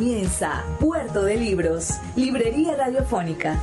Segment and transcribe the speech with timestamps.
[0.00, 3.60] Comienza Puerto de Libros, Librería Radiofónica.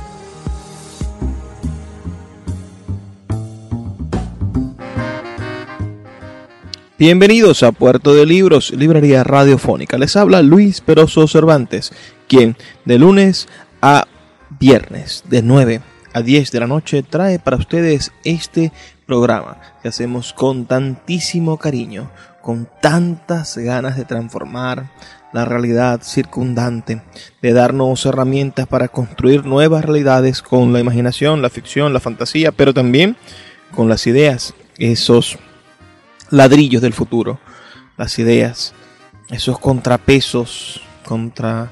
[6.96, 9.98] Bienvenidos a Puerto de Libros, Librería Radiofónica.
[9.98, 11.92] Les habla Luis Peroso Cervantes,
[12.28, 13.48] quien de lunes
[13.82, 14.06] a
[14.60, 15.80] viernes de 9
[16.12, 18.72] a 10 de la noche trae para ustedes este
[19.06, 24.88] programa que hacemos con tantísimo cariño, con tantas ganas de transformar
[25.32, 27.02] la realidad circundante,
[27.42, 32.72] de darnos herramientas para construir nuevas realidades con la imaginación, la ficción, la fantasía, pero
[32.72, 33.16] también
[33.74, 35.38] con las ideas, esos
[36.30, 37.38] ladrillos del futuro,
[37.96, 38.74] las ideas,
[39.30, 41.70] esos contrapesos contra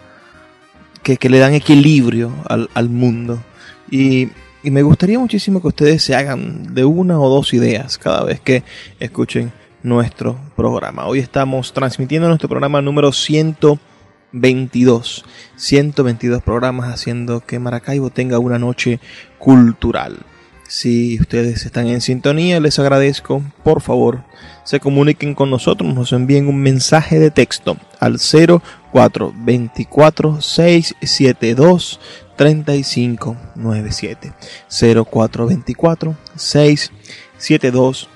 [1.02, 3.42] que, le dan equilibrio al, mundo.
[3.90, 4.28] Y,
[4.62, 8.40] y me gustaría muchísimo que ustedes se hagan de una o dos ideas cada vez
[8.40, 8.64] que
[8.98, 9.52] escuchen
[9.86, 11.06] nuestro programa.
[11.06, 15.24] Hoy estamos transmitiendo nuestro programa número 122.
[15.54, 18.98] 122 programas haciendo que Maracaibo tenga una noche
[19.38, 20.18] cultural.
[20.66, 23.44] Si ustedes están en sintonía, les agradezco.
[23.62, 24.24] Por favor,
[24.64, 32.00] se comuniquen con nosotros, nos envíen un mensaje de texto al 0424 672
[32.34, 34.32] 3597
[34.68, 38.15] 0424 672 3597.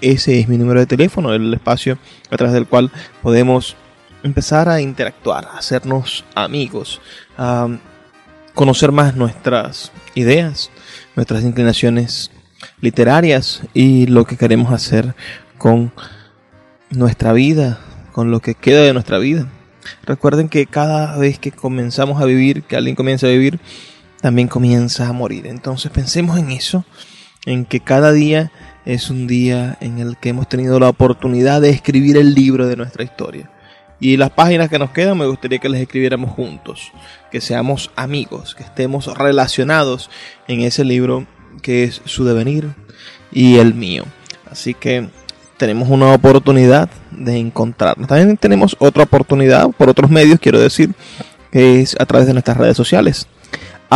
[0.00, 1.98] Ese es mi número de teléfono, el espacio
[2.30, 2.90] a través del cual
[3.22, 3.76] podemos
[4.22, 7.00] empezar a interactuar, a hacernos amigos,
[7.36, 7.68] a
[8.54, 10.70] conocer más nuestras ideas,
[11.14, 12.30] nuestras inclinaciones
[12.80, 15.14] literarias y lo que queremos hacer
[15.58, 15.92] con
[16.90, 17.80] nuestra vida,
[18.12, 19.48] con lo que queda de nuestra vida.
[20.04, 23.60] Recuerden que cada vez que comenzamos a vivir, que alguien comienza a vivir,
[24.20, 25.46] también comienza a morir.
[25.46, 26.84] Entonces pensemos en eso
[27.46, 28.50] en que cada día
[28.84, 32.76] es un día en el que hemos tenido la oportunidad de escribir el libro de
[32.76, 33.50] nuestra historia.
[34.00, 36.92] Y las páginas que nos quedan me gustaría que las escribiéramos juntos,
[37.30, 40.10] que seamos amigos, que estemos relacionados
[40.48, 41.26] en ese libro
[41.62, 42.74] que es su devenir
[43.32, 44.04] y el mío.
[44.50, 45.08] Así que
[45.56, 48.08] tenemos una oportunidad de encontrarnos.
[48.08, 50.94] También tenemos otra oportunidad por otros medios, quiero decir,
[51.50, 53.28] que es a través de nuestras redes sociales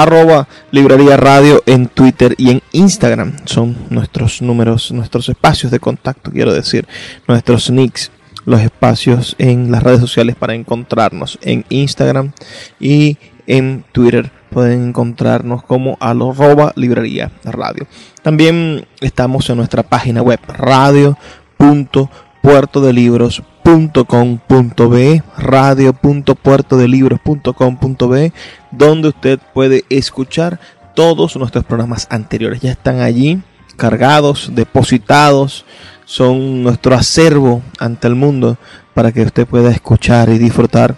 [0.03, 3.37] arroba librería radio en Twitter y en Instagram.
[3.45, 6.87] Son nuestros números, nuestros espacios de contacto, quiero decir,
[7.27, 8.11] nuestros nicks,
[8.45, 12.33] los espacios en las redes sociales para encontrarnos en Instagram
[12.79, 14.31] y en Twitter.
[14.51, 17.87] Pueden encontrarnos como arroba librería radio.
[18.23, 28.33] También estamos en nuestra página web radio.puertodelibros.com radio.com.be, radio.puertodelibros.com.be,
[28.71, 30.59] donde usted puede escuchar
[30.95, 32.61] todos nuestros programas anteriores.
[32.61, 33.43] Ya están allí
[33.77, 35.65] cargados, depositados,
[36.05, 38.57] son nuestro acervo ante el mundo
[38.95, 40.97] para que usted pueda escuchar y disfrutar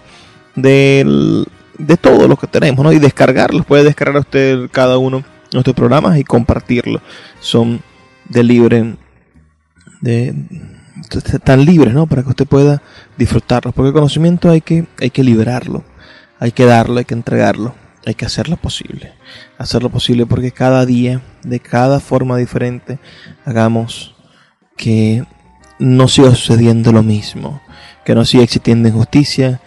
[0.54, 1.46] de
[2.00, 2.92] todo lo que tenemos, ¿no?
[2.92, 7.00] Y descargarlos, puede descargar usted cada uno de nuestros programas y compartirlo.
[7.40, 7.80] Son
[8.28, 8.96] de libre
[10.00, 10.34] de
[11.42, 12.06] tan libres, ¿no?
[12.06, 12.82] Para que usted pueda
[13.16, 13.72] disfrutarlo.
[13.72, 15.84] Porque el conocimiento hay que, hay que liberarlo,
[16.38, 17.74] hay que darlo, hay que entregarlo,
[18.06, 19.12] hay que hacerlo posible.
[19.58, 22.98] Hacerlo posible porque cada día, de cada forma diferente,
[23.44, 24.14] hagamos
[24.76, 25.24] que
[25.78, 27.60] no siga sucediendo lo mismo,
[28.04, 29.60] que no siga existiendo injusticia,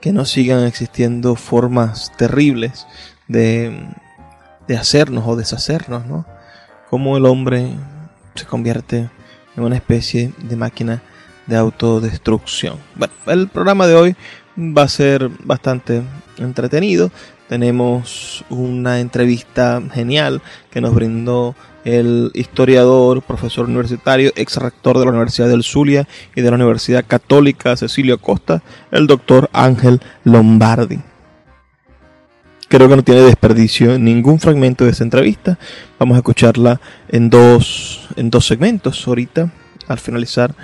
[0.00, 2.86] que no sigan existiendo formas terribles
[3.28, 3.88] de,
[4.68, 6.26] de hacernos o deshacernos, ¿no?
[6.90, 7.70] Como el hombre
[8.34, 9.08] se convierte
[9.56, 11.02] en una especie de máquina
[11.46, 12.78] de autodestrucción.
[12.94, 14.16] Bueno, el programa de hoy
[14.56, 16.02] va a ser bastante
[16.38, 17.10] entretenido.
[17.48, 20.40] Tenemos una entrevista genial
[20.70, 21.54] que nos brindó
[21.84, 27.04] el historiador, profesor universitario, ex rector de la Universidad del Zulia y de la Universidad
[27.06, 31.00] Católica Cecilio Costa, el doctor Ángel Lombardi.
[32.74, 35.60] Creo que no tiene desperdicio ningún fragmento de esa entrevista.
[35.96, 39.48] Vamos a escucharla en dos, en dos segmentos ahorita,
[39.86, 40.56] al finalizar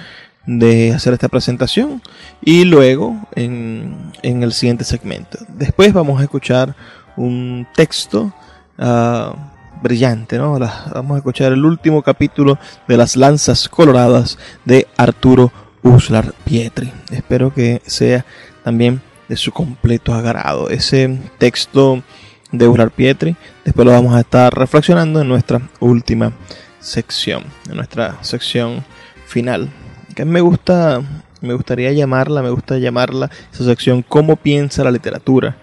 [0.44, 2.02] de hacer esta presentación
[2.42, 5.38] y luego en, el siguiente segmento.
[5.56, 6.74] Después vamos a escuchar
[7.16, 8.34] un texto
[8.76, 9.32] ah,
[9.80, 10.58] brillante, ¿no?
[10.58, 12.58] vamos a escuchar el último capítulo
[12.88, 15.52] de Las Lanzas Coloradas de Arturo
[15.84, 16.90] Uslar Pietri.
[17.12, 18.24] Espero que sea
[18.64, 19.00] también
[19.30, 20.68] de su completo agrado.
[20.68, 22.02] Ese texto
[22.50, 26.32] de Urar Pietri, después lo vamos a estar reflexionando en nuestra última
[26.80, 28.84] sección, en nuestra sección
[29.26, 29.70] final.
[30.16, 31.00] Que me gusta,
[31.40, 35.56] me gustaría llamarla, me gusta llamarla esa sección ¿Cómo piensa la literatura?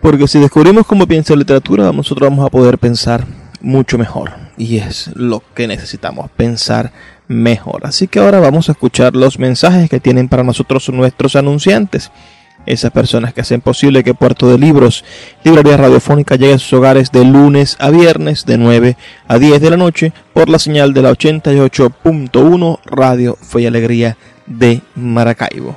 [0.00, 3.24] Porque si descubrimos cómo piensa la literatura, nosotros vamos a poder pensar
[3.60, 4.32] mucho mejor.
[4.56, 6.90] Y es lo que necesitamos, pensar
[7.28, 7.86] mejor.
[7.86, 12.10] Así que ahora vamos a escuchar los mensajes que tienen para nosotros nuestros anunciantes.
[12.66, 15.04] Esas personas que hacen posible que Puerto de Libros,
[15.44, 18.96] Librería Radiofónica, llegue a sus hogares de lunes a viernes de 9
[19.28, 24.16] a 10 de la noche por la señal de la 88.1 Radio Fe y Alegría
[24.46, 25.76] de Maracaibo.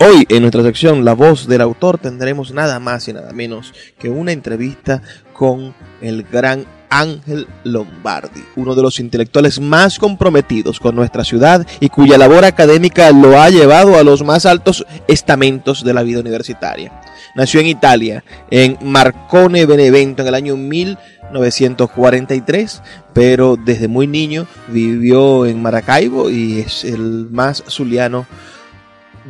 [0.00, 4.08] Hoy en nuestra sección La voz del autor tendremos nada más y nada menos que
[4.08, 5.02] una entrevista
[5.32, 11.90] con el gran Ángel Lombardi, uno de los intelectuales más comprometidos con nuestra ciudad y
[11.90, 17.00] cuya labor académica lo ha llevado a los más altos estamentos de la vida universitaria.
[17.36, 22.82] Nació en Italia, en Marcone Benevento, en el año 1943,
[23.12, 28.26] pero desde muy niño vivió en Maracaibo y es el más zuliano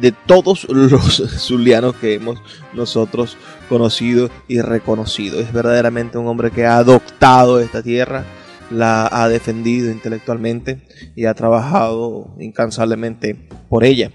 [0.00, 2.40] de todos los zulianos que hemos
[2.72, 3.36] nosotros
[3.68, 5.40] conocido y reconocido.
[5.40, 8.24] Es verdaderamente un hombre que ha adoptado esta tierra,
[8.70, 10.82] la ha defendido intelectualmente
[11.14, 13.36] y ha trabajado incansablemente
[13.68, 14.10] por ella.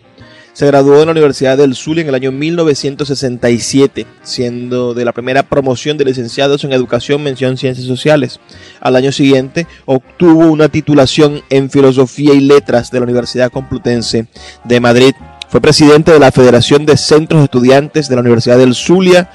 [0.60, 5.44] Se graduó en la Universidad del Zulia en el año 1967, siendo de la primera
[5.44, 8.42] promoción de licenciados en Educación, Mención Ciencias Sociales.
[8.82, 14.28] Al año siguiente obtuvo una titulación en Filosofía y Letras de la Universidad Complutense
[14.66, 15.14] de Madrid
[15.50, 19.32] fue presidente de la Federación de Centros Estudiantes de la Universidad del Zulia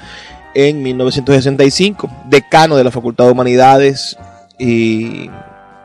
[0.53, 4.17] en 1965, decano de la Facultad de Humanidades
[4.57, 5.29] y,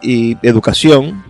[0.03, 1.25] Educación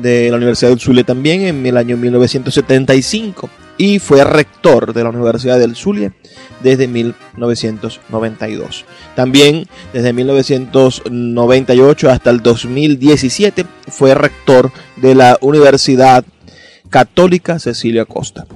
[0.00, 5.10] de la Universidad del Zulia también en el año 1975 y fue rector de la
[5.10, 6.14] Universidad del Zulia
[6.62, 8.86] desde 1992.
[9.14, 16.24] También desde 1998 hasta el 2017 fue rector de la Universidad
[16.90, 18.46] Católica Cecilia Costa.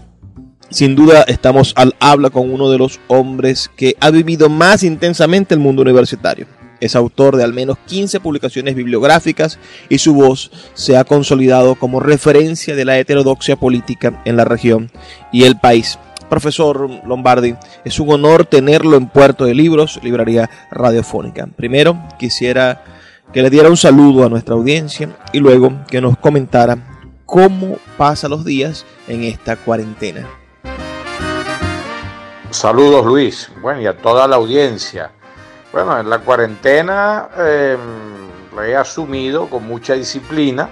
[0.71, 5.55] Sin duda estamos al habla con uno de los hombres que ha vivido más intensamente
[5.55, 6.47] el mundo universitario.
[6.81, 12.01] Es autor de al menos 15 publicaciones bibliográficas y su voz se ha consolidado como
[12.01, 14.91] referencia de la heterodoxia política en la región
[15.33, 15.99] y el país.
[16.31, 21.49] Profesor Lombardi, es un honor tenerlo en Puerto de Libros, Librería Radiofónica.
[21.49, 22.85] Primero, quisiera
[23.33, 26.90] que le diera un saludo a nuestra audiencia y luego que nos comentara
[27.31, 30.29] cómo pasa los días en esta cuarentena.
[32.51, 35.13] Saludos Luis, bueno y a toda la audiencia.
[35.73, 37.79] Bueno, en la cuarentena eh,
[38.53, 40.71] lo he asumido con mucha disciplina,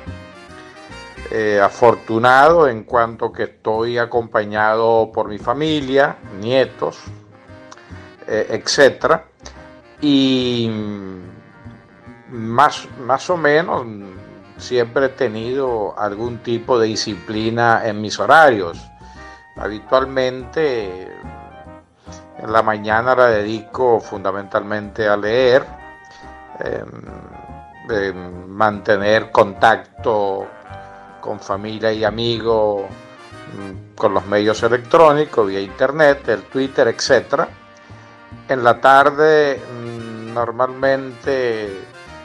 [1.30, 6.98] eh, afortunado en cuanto que estoy acompañado por mi familia, nietos,
[8.26, 9.20] eh, etc.
[10.00, 10.68] Y
[12.30, 13.86] más, más o menos
[14.58, 18.78] siempre he tenido algún tipo de disciplina en mis horarios.
[19.56, 21.08] Habitualmente
[22.38, 25.64] en la mañana la dedico fundamentalmente a leer,
[26.60, 30.46] em, mantener contacto
[31.20, 37.48] con familia y amigos mm, con los medios electrónicos, vía internet, el Twitter, etc.
[38.48, 41.80] En la tarde mm, normalmente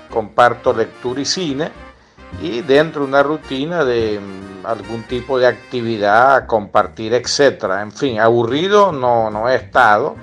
[0.09, 1.92] comparto lectura y cine
[2.41, 7.81] y dentro de una rutina de mm, algún tipo de actividad, compartir, etcétera.
[7.81, 10.15] En fin, aburrido no, no he estado,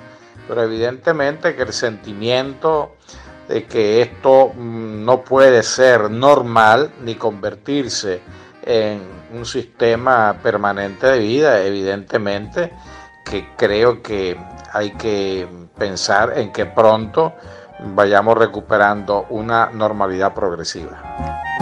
[0.47, 2.95] pero evidentemente que el sentimiento
[3.47, 8.21] de que esto mm, no puede ser normal ni convertirse
[8.63, 9.01] en
[9.33, 12.71] un sistema permanente de vida, evidentemente
[13.25, 14.37] que creo que
[14.73, 17.33] hay que pensar en que pronto
[17.79, 21.60] vayamos recuperando una normalidad progresiva.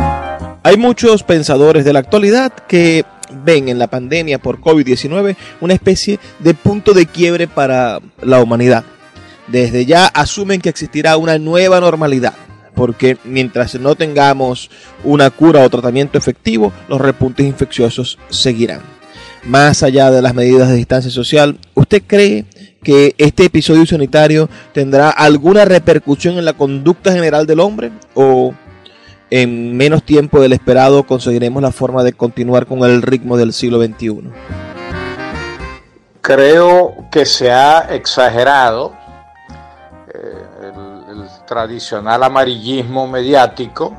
[0.62, 3.06] Hay muchos pensadores de la actualidad que
[3.46, 8.84] ven en la pandemia por COVID-19 una especie de punto de quiebre para la humanidad.
[9.48, 12.34] Desde ya asumen que existirá una nueva normalidad,
[12.76, 14.70] porque mientras no tengamos
[15.06, 18.82] una cura o tratamiento efectivo, los repuntes infecciosos seguirán.
[19.46, 22.46] Más allá de las medidas de distancia social, ¿usted cree
[22.84, 27.92] que este episodio sanitario tendrá alguna repercusión en la conducta general del hombre?
[28.14, 28.54] ¿O
[29.30, 33.84] en menos tiempo del esperado conseguiremos la forma de continuar con el ritmo del siglo
[33.84, 34.30] XXI?
[36.22, 38.94] Creo que se ha exagerado
[40.14, 40.72] eh,
[41.12, 43.98] el, tradicional amarillismo mediático,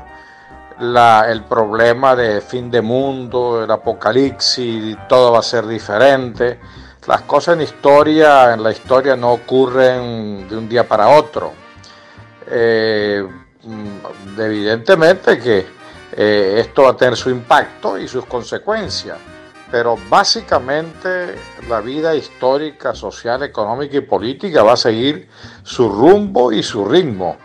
[0.79, 6.59] el problema de fin de mundo, el apocalipsis, todo va a ser diferente.
[7.07, 11.51] Las cosas en historia, en la historia no ocurren de un día para otro.
[12.47, 13.23] Eh,
[14.37, 15.65] evidentemente que
[16.13, 19.17] eh, esto va a tener su impacto y sus consecuencias,
[19.69, 21.35] pero básicamente
[21.69, 25.29] la vida histórica, social, económica y política va a seguir
[25.63, 27.37] su rumbo y su ritmo.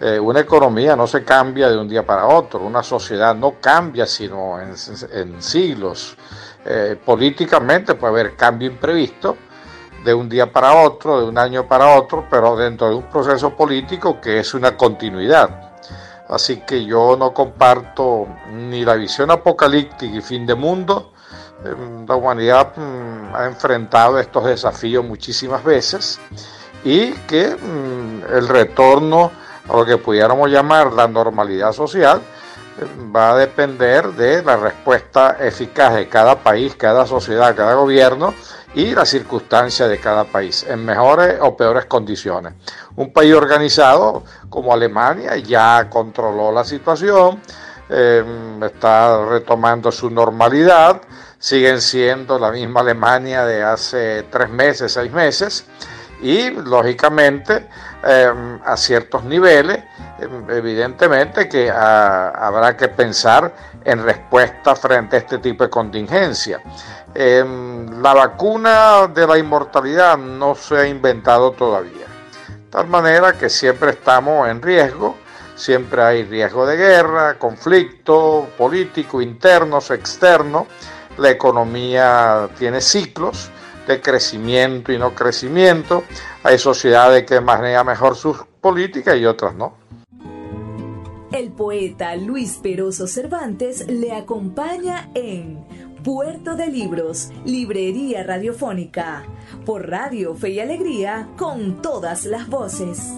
[0.00, 4.06] Eh, una economía no se cambia de un día para otro, una sociedad no cambia
[4.06, 6.16] sino en, siglos.
[6.64, 9.36] Eh, políticamente puede haber cambio imprevisto
[10.04, 13.56] de un día para otro, de un año para otro, pero dentro de un proceso
[13.56, 15.72] político que es una continuidad.
[16.28, 21.12] Así que yo no comparto ni la visión apocalíptica y fin de mundo.
[21.64, 26.20] Em, la humanidad mm, ha enfrentado estos desafíos muchísimas veces
[26.84, 29.30] y que mm, el retorno
[29.68, 32.20] a lo que pudiéramos llamar la normalidad social
[33.14, 38.34] va a depender de la respuesta eficaz de cada país, cada sociedad, cada gobierno
[38.74, 42.54] y las circunstancias de cada país, en mejores o peores condiciones.
[42.96, 47.40] Un país organizado como Alemania ya controló la situación,
[47.88, 51.00] em, está retomando su normalidad,
[51.38, 55.66] siguen siendo la misma Alemania de hace tres meses, seis meses,
[56.20, 57.68] y lógicamente
[58.02, 59.82] em, a ciertos niveles,
[60.18, 63.54] em, evidentemente que ah, habrá que pensar
[63.84, 66.60] en respuesta frente a este tipo de contingencia.
[67.14, 72.06] Em, la vacuna de la inmortalidad no se ha inventado todavía.
[72.48, 75.16] De tal manera que siempre estamos en riesgo,
[75.54, 80.66] siempre hay riesgo de guerra, conflicto político, internos, externos.
[81.18, 83.50] La economía tiene ciclos
[83.86, 86.04] de crecimiento y no crecimiento.
[86.42, 89.76] Hay sociedades que manejan mejor sus políticas y otras no.
[91.32, 95.64] El poeta Luis Peroso Cervantes le acompaña en
[96.04, 99.24] Puerto de Libros, Librería Radiofónica,
[99.66, 103.14] por Radio Fe y Alegría, con todas las voces.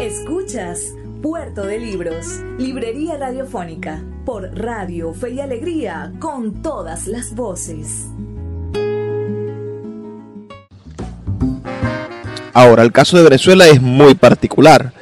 [0.00, 2.26] Escuchas Puerto de Libros,
[2.58, 8.08] Librería Radiofónica, por Radio Fe y Alegría, con todas las voces.
[12.52, 14.92] Ahora, el caso de Venezuela es muy particular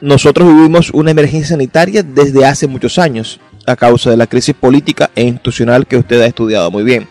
[0.00, 5.10] nosotros vivimos una emergencia sanitaria desde hace muchos años a causa de la crisis política
[5.14, 7.08] e institucional que usted ha estudiado muy bien.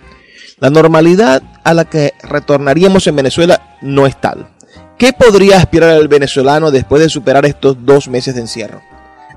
[0.60, 4.53] La normalidad a la que retornaríamos en Venezuela no es tal.
[4.98, 8.82] ¿Qué podría aspirar el venezolano después de superar estos dos meses de encierro?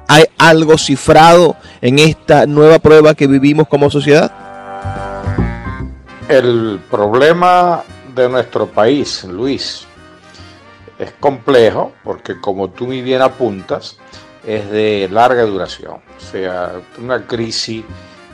[0.09, 4.31] ¿Hay algo cifrado en esta nueva prueba que vivimos como sociedad?
[6.29, 7.83] El problema
[8.15, 9.87] de nuestro país, Luis,
[10.99, 13.97] es complejo porque como tú muy bien apuntas,
[14.47, 15.95] es de larga duración.
[15.95, 16.73] O sea,
[17.03, 17.85] una crisis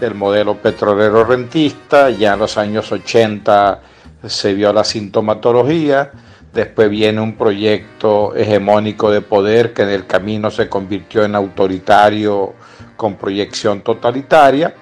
[0.01, 3.81] del modelo petrolero rentista, ya en los años 80
[4.27, 6.13] se vio la sintomatología,
[6.53, 12.55] después viene un proyecto hegemónico de poder que en el camino se convirtió en autoritario
[12.97, 14.75] con proyección totalitaria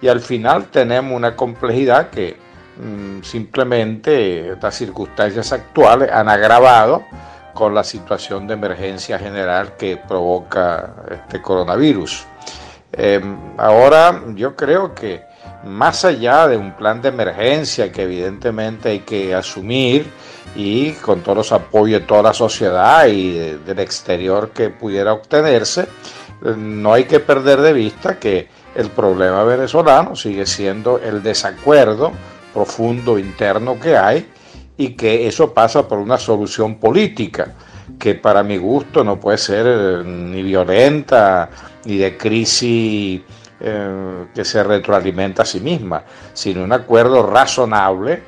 [0.00, 2.36] y al final tenemos una complejidad que
[2.80, 7.04] mm, simplemente las circunstancias actuales han agravado
[7.54, 12.26] con la situación de emergencia general que provoca este coronavirus.
[12.92, 15.25] Em, ahora yo creo que
[15.64, 20.06] más allá de un plan de emergencia que evidentemente hay que asumir
[20.54, 25.86] y con todos los apoyos de toda la sociedad y del exterior que pudiera obtenerse,
[26.56, 32.12] no hay que perder de vista que el problema venezolano sigue siendo el desacuerdo
[32.52, 34.30] profundo interno que hay
[34.76, 37.54] y que eso pasa por una solución política
[37.98, 41.48] que para mi gusto no puede ser eh, ni violenta
[41.84, 43.22] ni de crisis
[43.60, 48.22] eh, que se retroalimenta a sí misma, sino un acuerdo razonable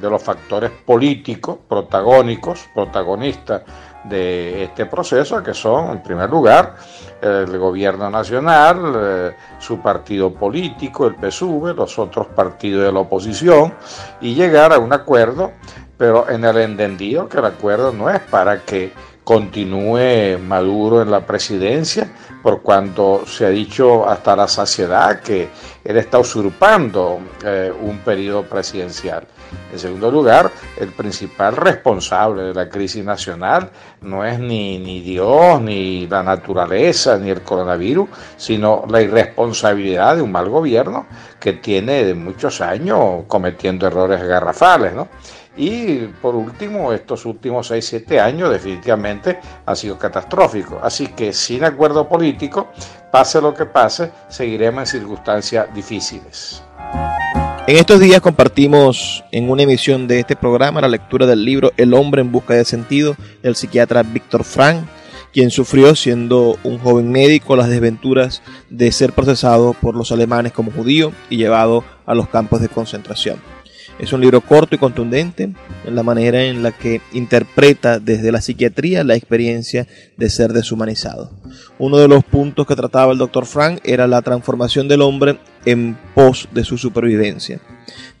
[0.00, 3.62] de los factores políticos, protagónicos, protagonistas
[4.04, 6.76] de este proceso, que son, en primer lugar,
[7.20, 13.74] el gobierno nacional, eh, su partido político, el PSUV, los otros partidos de la oposición,
[14.20, 15.52] y llegar a un acuerdo,
[15.96, 18.92] pero en el entendido que el acuerdo no es para que
[19.28, 22.10] continúe Maduro en la presidencia,
[22.42, 25.50] por cuanto se ha dicho hasta la saciedad que
[25.84, 29.26] él está usurpando eh, un periodo presidencial.
[29.70, 33.68] En segundo lugar, el principal responsable de la crisis nacional
[34.00, 38.08] no es ni, ni Dios, ni la naturaleza, ni el coronavirus,
[38.38, 41.06] sino la irresponsabilidad de un mal gobierno
[41.38, 44.94] que tiene de muchos años cometiendo errores garrafales.
[44.94, 45.08] ¿no?
[45.58, 50.78] Y por último, estos últimos 6-7 años definitivamente han sido catastróficos.
[50.82, 52.68] Así que sin acuerdo político,
[53.10, 56.62] pase lo que pase, seguiremos en circunstancias difíciles.
[57.66, 61.92] En estos días compartimos en una emisión de este programa la lectura del libro El
[61.92, 64.86] hombre en busca de sentido del psiquiatra Víctor Frank,
[65.32, 70.70] quien sufrió siendo un joven médico las desventuras de ser procesado por los alemanes como
[70.70, 73.38] judío y llevado a los campos de concentración.
[73.98, 75.50] Es un libro corto y contundente
[75.84, 81.32] en la manera en la que interpreta desde la psiquiatría la experiencia de ser deshumanizado.
[81.80, 85.98] Uno de los puntos que trataba el doctor Frank era la transformación del hombre en
[86.14, 87.60] pos de su supervivencia.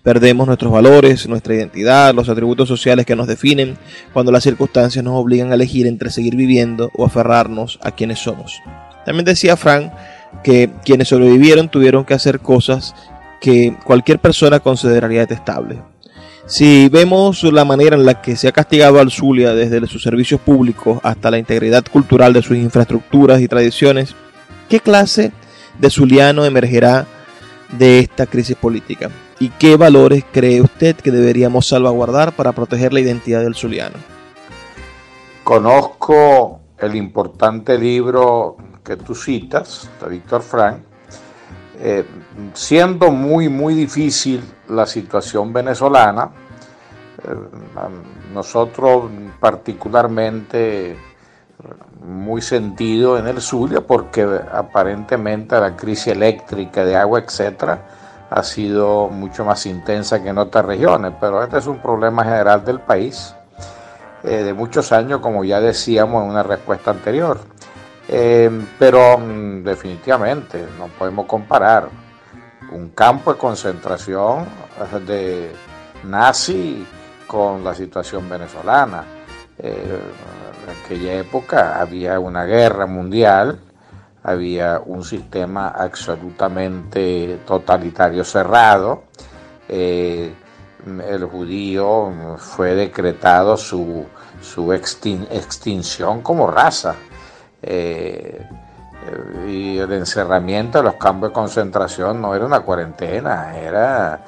[0.02, 3.78] Perdemos nuestros valores, nuestra identidad, los atributos sociales que nos definen
[4.12, 8.58] cuando las circunstancias nos obligan a elegir entre seguir viviendo o aferrarnos a quienes somos.
[9.04, 9.92] También decía Frank
[10.42, 12.94] que quienes sobrevivieron tuvieron que hacer cosas
[13.40, 15.82] que cualquier persona consideraría detestable.
[16.46, 20.40] Si vemos la manera en la que se ha castigado al Zulia desde sus servicios
[20.40, 24.14] públicos hasta la integridad cultural de sus infraestructuras y tradiciones,
[24.68, 25.32] ¿qué clase
[25.78, 27.06] de zuliano emergerá
[27.76, 29.10] de esta crisis política?
[29.38, 33.96] ¿Y qué valores cree usted que deberíamos salvaguardar para proteger la identidad del zuliano?
[35.44, 40.78] Conozco el importante libro que tú citas, de Víctor Frank,
[41.80, 42.04] eh,
[42.54, 46.30] siendo muy, muy difícil la situación venezolana,
[47.22, 47.34] eh,
[48.32, 49.10] nosotros
[49.40, 50.96] particularmente
[52.04, 57.86] muy sentido en el Zulia porque aparentemente la crisis eléctrica de agua, etcétera,
[58.30, 62.64] ha sido mucho más intensa que en otras regiones, pero este es un problema general
[62.64, 63.34] del país
[64.22, 67.40] eh, de muchos años, como ya decíamos en una respuesta anterior.
[68.08, 71.88] Eh, pero mm, definitivamente no podemos comparar
[72.72, 74.46] un campo de concentración
[75.06, 75.52] de
[76.04, 76.86] nazi
[77.26, 79.04] con la situación venezolana.
[79.58, 80.00] Eh,
[80.64, 83.58] en aquella época había una guerra mundial,
[84.22, 89.04] había un sistema absolutamente totalitario cerrado.
[89.68, 90.32] Eh,
[91.06, 94.06] el judío fue decretado su,
[94.40, 96.94] su extinción como raza.
[97.62, 98.46] Eh,
[99.46, 104.20] y el encerramiento los campos de concentración no era una cuarentena, era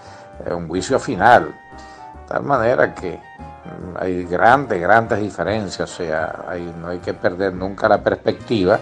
[0.51, 1.47] un juicio final.
[1.47, 6.45] De tal manera que mm, hay grandes, grandes diferencias, o sea,
[6.81, 8.79] no hay que perder nunca la perspectiva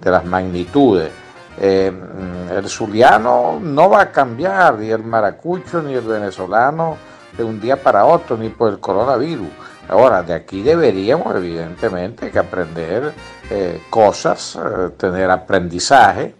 [0.00, 1.10] de las magnitudes.
[1.58, 6.96] Eh, mm, el zuliano no va a cambiar, ni el maracucho, ni el venezolano,
[7.36, 9.48] de un día para otro, ni por el coronavirus.
[9.90, 13.12] Ahora, de aquí deberíamos evidentemente que aprender
[13.50, 16.36] eh, cosas, eh, tener aprendizaje.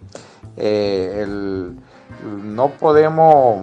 [0.56, 1.26] Eh,
[2.44, 3.58] no podemos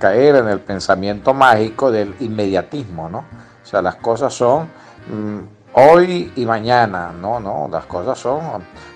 [0.00, 3.18] caer en el pensamiento mágico del inmediatismo, ¿no?
[3.18, 4.68] O sea, las cosas son
[5.08, 5.38] mm,
[5.74, 8.40] hoy y mañana, no, no, las cosas son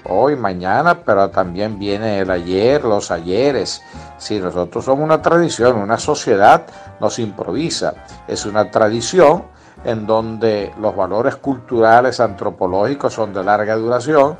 [0.02, 3.82] hoy, mañana, pero también viene el ayer, los ayeres.
[4.18, 6.66] Si nosotros somos una tradición, una sociedad
[6.98, 7.94] nos improvisa,
[8.26, 9.53] es una tradición
[9.84, 14.36] en donde los valores culturales, antropológicos son de larga duración,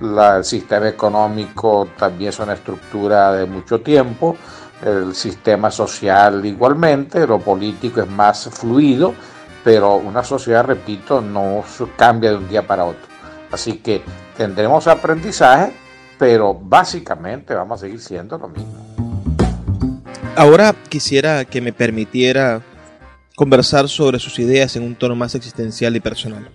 [0.00, 4.36] el sistema económico también es una estructura de mucho tiempo,
[4.84, 9.14] el sistema social igualmente, lo político es más fluido,
[9.62, 11.64] pero una sociedad, repito, no
[11.96, 13.06] cambia de un día para otro.
[13.50, 14.02] Así que
[14.36, 15.72] tendremos aprendizaje,
[16.18, 18.74] pero básicamente vamos a seguir siendo lo mismo.
[20.36, 22.60] Ahora quisiera que me permitiera
[23.36, 26.50] conversar sobre sus ideas en un tono más existencial y personal.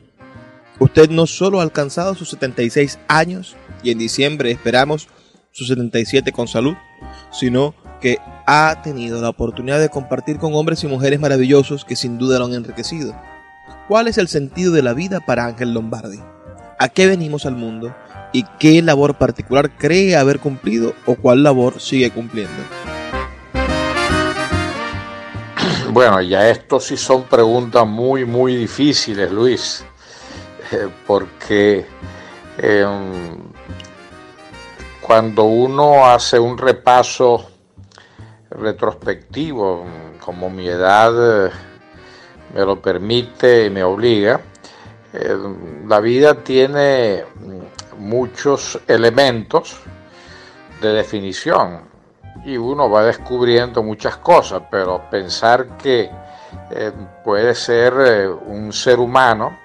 [0.80, 5.08] Usted no solo ha alcanzado sus 76 años y en diciembre esperamos
[5.52, 6.74] sus 77 con salud,
[7.32, 8.18] sino que
[8.48, 12.46] ha tenido la oportunidad de compartir con hombres y mujeres maravillosos que sin duda lo
[12.46, 13.16] han enriquecido.
[13.88, 16.20] ¿Cuál es el sentido de la vida para Ángel Lombardi?
[16.80, 17.96] ¿A qué venimos al mundo?
[18.34, 22.81] ¿Y qué labor particular cree haber cumplido o cuál labor sigue cumpliendo?
[25.94, 29.84] Bueno, ya esto sí son preguntas muy, muy difíciles, Luis,
[30.72, 31.86] eh, porque
[32.58, 33.38] em,
[35.02, 37.46] cuando uno hace un repaso
[38.52, 39.86] retrospectivo,
[40.22, 41.52] como mi edad eh,
[42.54, 44.40] me lo permite y me obliga,
[45.12, 45.38] eh,
[45.90, 47.26] la vida tiene
[47.98, 49.76] muchos elementos
[50.80, 51.91] de definición
[52.44, 56.10] y uno va descubriendo muchas cosas, pero pensar que
[56.70, 56.92] eh,
[57.24, 59.58] puede ser eh, un ser humano,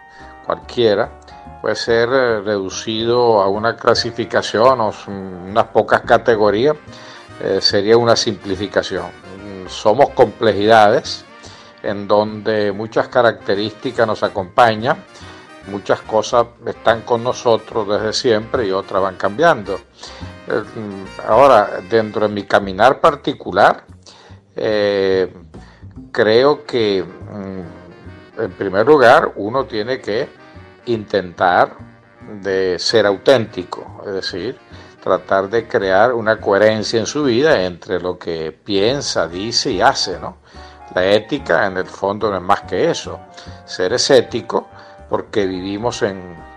[0.44, 1.10] cualquiera,
[1.60, 6.76] puede ser eh, reducido a una clasificación o unas pocas categorías,
[7.60, 9.04] sería una simplificación.
[9.68, 11.22] Somos complejidades
[11.82, 14.96] en donde muchas características nos acompañan,
[15.68, 19.74] muchas cosas están con nosotros desde siempre y otras van cambiando.
[20.48, 20.62] Eh,
[21.26, 23.84] ahora, dentro de mi caminar particular,
[24.54, 25.32] eh,
[26.12, 30.28] creo que mm, en primer lugar uno tiene que
[30.86, 31.76] intentar
[32.42, 34.58] de ser auténtico, es decir,
[35.02, 40.18] tratar de crear una coherencia en su vida entre lo que piensa, dice y hace,
[40.18, 40.38] ¿no?
[40.94, 43.20] La ética en el fondo no es más que eso,
[43.64, 44.68] ser ético
[45.08, 46.04] porque vivimos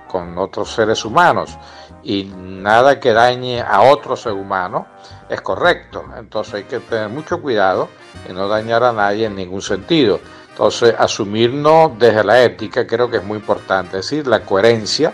[0.07, 1.57] con otros seres humanos
[2.03, 4.87] y nada que dañe a otro ser humano
[5.29, 6.05] es correcto.
[6.17, 7.89] Entonces hay que tener mucho cuidado
[8.29, 10.19] y no dañar a nadie en ningún sentido.
[10.49, 15.13] Entonces asumirnos desde la ética creo que es muy importante, es decir, la coherencia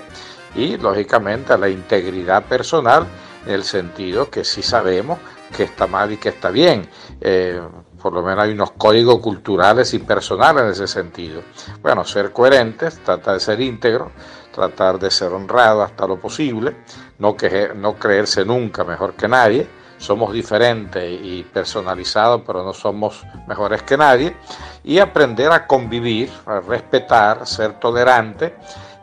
[0.56, 3.06] y lógicamente la integridad personal
[3.46, 5.20] en el sentido que sí sabemos
[5.56, 6.90] que está mal y que está bien.
[7.22, 7.62] Eh,
[8.06, 11.42] por lo menos hay unos códigos culturales y personales en ese sentido.
[11.82, 14.12] Bueno, ser coherentes, tratar de ser íntegro,
[14.54, 16.76] tratar de ser honrado hasta lo posible,
[17.18, 17.36] no,
[17.78, 23.98] no creerse nunca mejor que nadie, somos diferentes y personalizados, pero no somos mejores que
[23.98, 24.38] nadie,
[24.84, 28.56] y aprender a convivir, a respetar, ser tolerante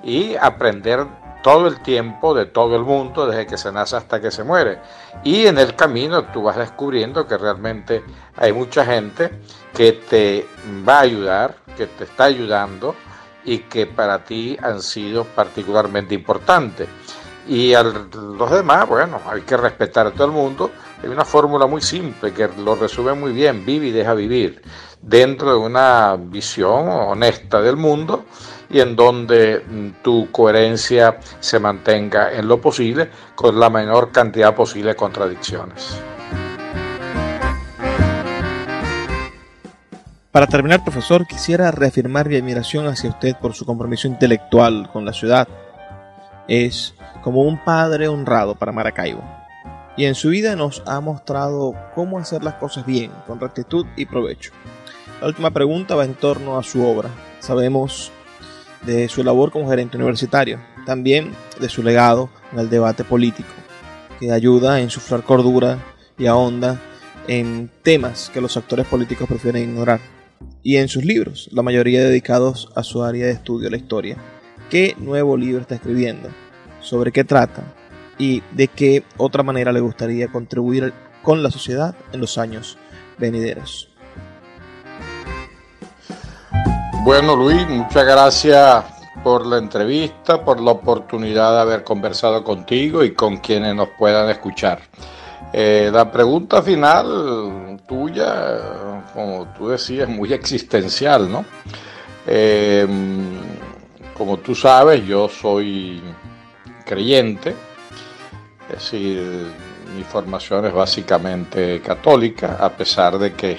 [0.04, 1.04] y aprender
[1.42, 4.78] todo el tiempo de todo el mundo, desde que se nace hasta que se muere.
[5.24, 8.02] Y en el camino tú vas descubriendo que realmente
[8.36, 9.30] hay mucha gente
[9.74, 10.46] que te
[10.88, 12.94] va a ayudar, que te está ayudando
[13.44, 16.88] y que para ti han sido particularmente importantes.
[17.48, 20.70] Y a los demás, bueno, hay que respetar a todo el mundo.
[21.02, 24.62] Hay una fórmula muy simple que lo resume muy bien, vive y deja vivir,
[25.00, 28.24] dentro de una visión honesta del mundo
[28.72, 34.54] y en donde mm, tu coherencia se mantenga en lo posible con la menor cantidad
[34.54, 36.00] posible de contradicciones.
[40.32, 45.12] Para terminar, profesor, quisiera reafirmar mi admiración hacia usted por su compromiso intelectual con la
[45.12, 45.46] ciudad.
[46.48, 49.22] Es como un padre honrado para Maracaibo.
[49.94, 54.06] Y en su vida nos ha mostrado cómo hacer las cosas bien, con rectitud y
[54.06, 54.52] provecho.
[55.20, 57.10] La última pregunta va en torno a su obra.
[57.40, 58.10] Sabemos
[58.84, 63.50] de su labor como gerente universitario, también de su legado en el debate político,
[64.18, 65.78] que ayuda a insuflar cordura
[66.18, 66.80] y ahonda
[67.28, 70.00] en temas que los actores políticos prefieren ignorar,
[70.62, 74.16] y en sus libros, la mayoría dedicados a su área de estudio, la historia.
[74.70, 76.30] ¿Qué nuevo libro está escribiendo?
[76.80, 77.74] ¿Sobre qué trata?
[78.18, 80.92] ¿Y de qué otra manera le gustaría contribuir
[81.22, 82.78] con la sociedad en los años
[83.18, 83.91] venideros?
[87.04, 88.84] Bueno, Luis, muchas gracias
[89.24, 94.30] por la entrevista, por la oportunidad de haber conversado contigo y con quienes nos puedan
[94.30, 94.80] escuchar.
[95.52, 101.44] Eh, la pregunta final tuya, como tú decías, es muy existencial, ¿no?
[102.24, 102.86] Eh,
[104.16, 106.00] como tú sabes, yo soy
[106.86, 107.52] creyente,
[108.68, 109.48] es decir,
[109.96, 113.58] mi formación es básicamente católica, a pesar de que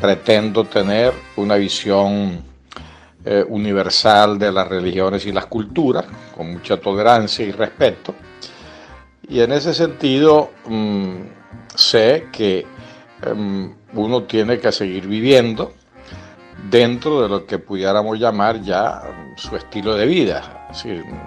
[0.00, 2.49] pretendo tener una visión
[3.24, 8.14] eh, universal de las religiones y las culturas, con mucha tolerancia y respeto.
[9.28, 11.16] Y en ese sentido mm,
[11.74, 12.66] sé que
[13.22, 15.74] em, uno tiene que seguir viviendo
[16.70, 19.02] dentro de lo que pudiéramos llamar ya
[19.36, 20.68] su estilo de vida.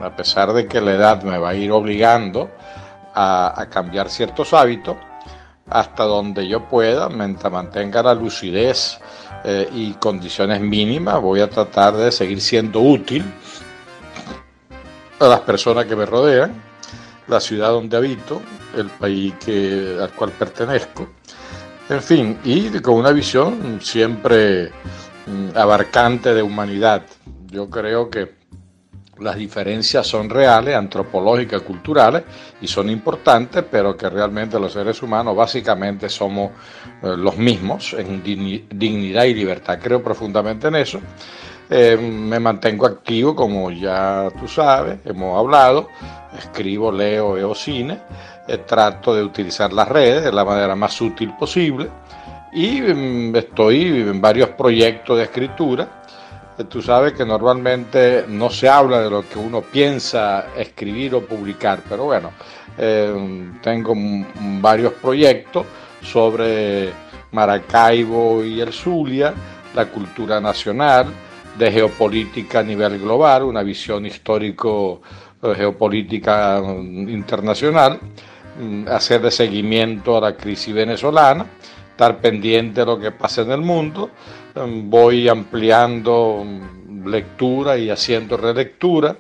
[0.02, 2.50] a pesar de que la edad me va a ir obligando
[3.16, 4.98] a cambiar ciertos hábitos,
[5.74, 9.00] hasta donde yo pueda, mientras mantenga la lucidez
[9.44, 13.26] eh, y condiciones mínimas, voy a tratar de seguir siendo útil
[15.20, 16.54] a las personas que me rodean,
[17.28, 18.40] la ciudad donde habito,
[18.78, 19.34] el país
[20.00, 21.10] al cual pertenezco,
[21.90, 24.72] en fin, y con una visión siempre
[25.26, 27.02] mm, abarcante de humanidad.
[27.48, 28.43] Yo creo que
[29.20, 32.24] las diferencias son reales, antropológicas, culturales
[32.62, 36.52] y son importantes, pero que realmente los seres humanos básicamente somos
[37.02, 39.80] eh, los mismos en dignidad y libertad.
[39.82, 41.00] Creo profundamente en eso.
[41.70, 45.88] Eh, me mantengo activo, como ya tú sabes, hemos hablado,
[46.38, 48.00] escribo, leo, veo cine,
[48.48, 51.90] eh, trato de utilizar las redes de la manera más útil posible
[52.52, 56.04] y mm, estoy en varios proyectos de escritura
[56.70, 61.80] tú sabes que normalmente no se habla de lo que uno piensa escribir o publicar,
[61.88, 62.32] pero bueno,
[62.78, 63.94] eh, tengo
[64.62, 65.66] varios proyectos
[66.02, 66.92] sobre
[67.32, 69.34] Maracaibo y el Zulia,
[69.74, 71.08] la cultura nacional,
[71.58, 75.02] de geopolítica a nivel global, una visión histórico
[75.42, 78.00] eh, geopolítica mm, internacional,
[78.60, 81.46] mm, hacer de seguimiento a la crisis venezolana,
[81.92, 84.10] estar pendiente de lo que pasa en el mundo,
[84.56, 86.46] voy ampliando
[87.06, 89.16] lectura y haciendo relectura.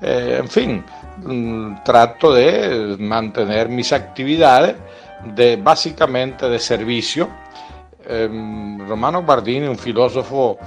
[0.00, 0.84] Eh, en fin,
[1.18, 4.76] mm, trato de mantener mis actividades
[5.24, 7.28] de básicamente de servicio.
[8.06, 10.58] Em, Romano Bardini, un filósofo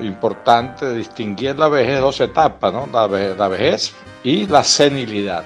[0.00, 2.88] importante, distinguía en la vejez dos etapas, ¿no?
[2.90, 5.44] la, vejez y la senilidad.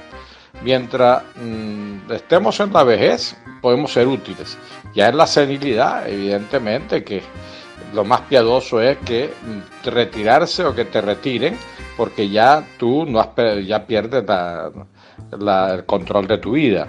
[0.63, 4.57] Mientras mm, estemos en la vejez, podemos ser útiles.
[4.95, 7.23] Ya en la senilidad, evidentemente que
[7.93, 9.33] lo más piadoso es que
[9.85, 11.57] retirarse o que te retiren,
[11.97, 13.29] porque ya tú no has,
[13.67, 14.25] ya pierdes
[15.33, 16.87] el control de tu vida.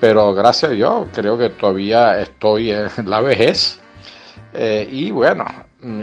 [0.00, 3.80] Pero gracias a Dios, creo que todavía estoy en la vejez.
[4.52, 5.44] Eh, y bueno,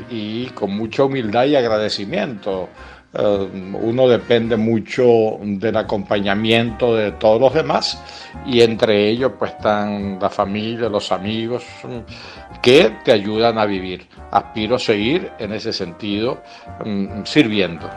[0.10, 2.69] y con mucha humildad y agradecimiento
[3.13, 3.50] eh,
[3.82, 8.02] uno depende mucho del acompañamiento de todos los demás
[8.45, 11.63] y entre ellos pues están la familia, los amigos
[12.62, 14.08] que te ayudan a vivir.
[14.32, 16.41] Aspiro a seguir en ese sentido
[16.86, 17.89] mm, sirviendo.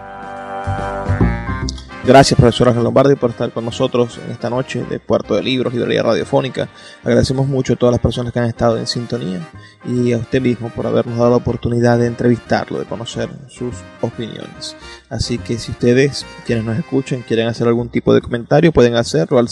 [2.07, 5.73] Gracias, profesor Ángel Lombardi, por estar con nosotros en esta noche de Puerto de Libros,
[5.73, 6.69] Librería Radiofónica.
[7.03, 9.41] Agradecemos mucho a todas las personas que han estado en sintonía
[9.87, 14.77] y a usted mismo por habernos dado la oportunidad de entrevistarlo, de conocer sus opiniones.
[15.09, 19.39] Así que si ustedes, quienes nos escuchen, quieren hacer algún tipo de comentario, pueden hacerlo
[19.39, 19.49] al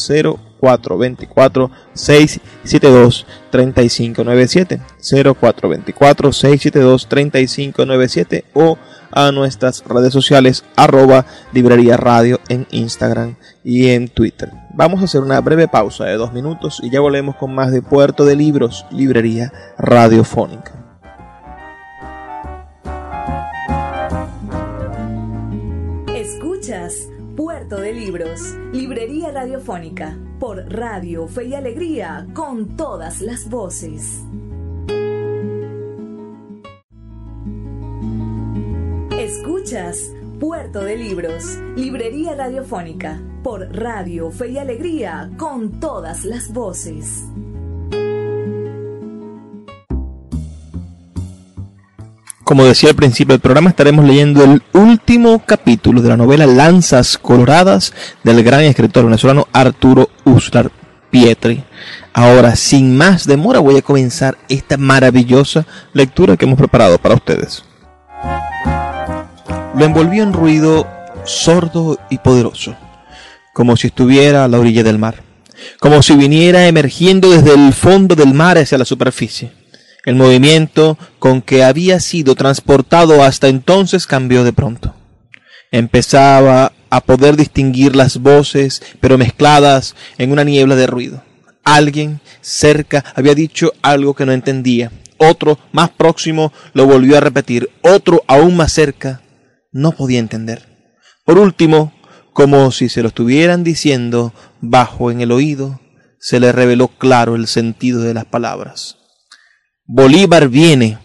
[0.62, 8.78] 0424 672 3597 0424 672 3597 o
[9.10, 14.50] a nuestras redes sociales arroba librería radio en Instagram y en Twitter.
[14.74, 17.82] Vamos a hacer una breve pausa de dos minutos y ya volvemos con más de
[17.82, 20.81] Puerto de Libros, librería radiofónica.
[27.80, 34.22] De Libros, librería radiofónica, por Radio Fe y Alegría, con todas las voces.
[39.18, 47.24] Escuchas Puerto de Libros, Librería Radiofónica, por Radio Fe y Alegría, con todas las voces.
[52.52, 57.16] Como decía al principio del programa, estaremos leyendo el último capítulo de la novela Lanzas
[57.16, 60.70] Coloradas del gran escritor venezolano Arturo Uslar
[61.10, 61.64] Pietri.
[62.12, 67.64] Ahora, sin más demora, voy a comenzar esta maravillosa lectura que hemos preparado para ustedes
[69.74, 70.86] lo envolvió en ruido
[71.24, 72.76] sordo y poderoso,
[73.54, 75.22] como si estuviera a la orilla del mar,
[75.80, 79.61] como si viniera emergiendo desde el fondo del mar hacia la superficie.
[80.04, 84.94] El movimiento con que había sido transportado hasta entonces cambió de pronto.
[85.70, 91.22] Empezaba a poder distinguir las voces, pero mezcladas en una niebla de ruido.
[91.64, 94.90] Alguien cerca había dicho algo que no entendía.
[95.18, 97.70] Otro, más próximo, lo volvió a repetir.
[97.82, 99.22] Otro, aún más cerca,
[99.70, 100.68] no podía entender.
[101.24, 101.94] Por último,
[102.32, 105.80] como si se lo estuvieran diciendo bajo en el oído,
[106.18, 108.98] se le reveló claro el sentido de las palabras.
[109.84, 110.98] Bolívar viene.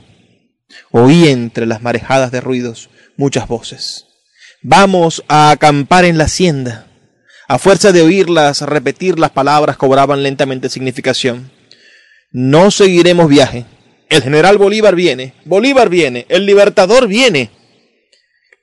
[0.92, 4.06] Oí entre las marejadas de ruidos muchas voces.
[4.62, 6.88] Vamos a acampar en la hacienda.
[7.48, 11.52] A fuerza de oírlas repetir las palabras cobraban lentamente significación.
[12.32, 13.66] No seguiremos viaje.
[14.10, 15.34] El general Bolívar viene.
[15.46, 16.26] Bolívar viene.
[16.30, 17.52] El libertador viene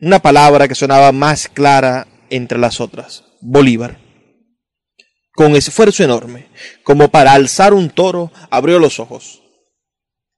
[0.01, 3.99] una palabra que sonaba más clara entre las otras, Bolívar.
[5.33, 6.49] Con esfuerzo enorme,
[6.83, 9.44] como para alzar un toro, abrió los ojos.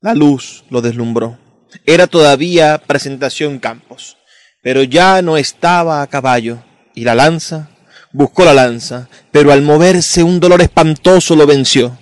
[0.00, 1.38] La luz lo deslumbró.
[1.84, 4.16] Era todavía presentación Campos,
[4.62, 6.62] pero ya no estaba a caballo,
[6.94, 7.70] y la lanza,
[8.12, 11.98] buscó la lanza, pero al moverse un dolor espantoso lo venció.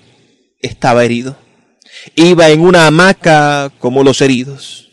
[0.61, 1.37] Estaba herido.
[2.15, 4.84] Iba en una hamaca como los heridos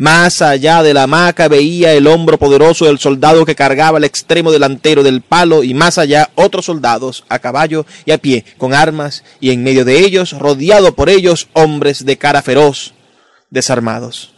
[0.00, 4.50] Más allá de la hamaca veía el hombro poderoso del soldado que cargaba el extremo
[4.50, 9.24] delantero del palo y más allá otros soldados a caballo y a pie con armas
[9.40, 12.94] y en medio de ellos, rodeado por ellos, hombres de cara feroz,
[13.50, 14.32] desarmados.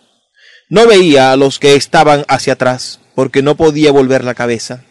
[0.69, 4.83] No veía a los que estaban hacia atrás porque no podía volver la cabeza.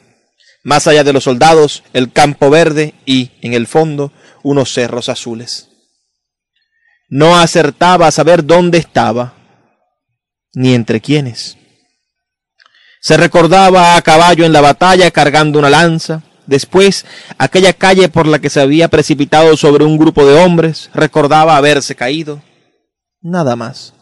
[0.63, 5.67] Más allá de los soldados, el campo verde y, en el fondo, unos cerros azules.
[7.09, 9.40] No acertaba a saber dónde estaba
[10.53, 11.57] ni entre quiénes.
[12.99, 17.05] Se recordaba a caballo en la batalla cargando una lanza, después
[17.37, 21.95] aquella calle por la que se había precipitado sobre un grupo de hombres, recordaba haberse
[21.95, 22.41] caído,
[23.21, 23.93] nada más.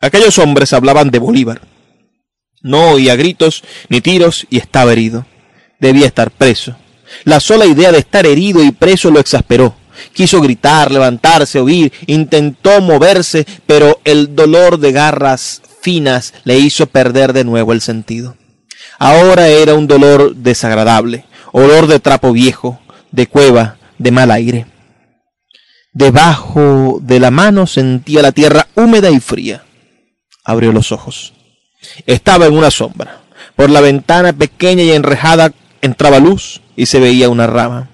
[0.00, 1.60] Aquellos hombres hablaban de Bolívar.
[2.62, 5.26] No oía gritos ni tiros y estaba herido.
[5.80, 6.76] Debía estar preso.
[7.24, 9.76] La sola idea de estar herido y preso lo exasperó.
[10.12, 17.32] Quiso gritar, levantarse, huir, intentó moverse, pero el dolor de garras finas le hizo perder
[17.32, 18.36] de nuevo el sentido.
[18.98, 24.66] Ahora era un dolor desagradable, olor de trapo viejo, de cueva, de mal aire.
[25.92, 29.64] Debajo de la mano sentía la tierra húmeda y fría.
[30.44, 31.34] Abrió los ojos.
[32.06, 33.20] Estaba en una sombra.
[33.56, 37.90] Por la ventana pequeña y enrejada entraba luz y se veía una rama.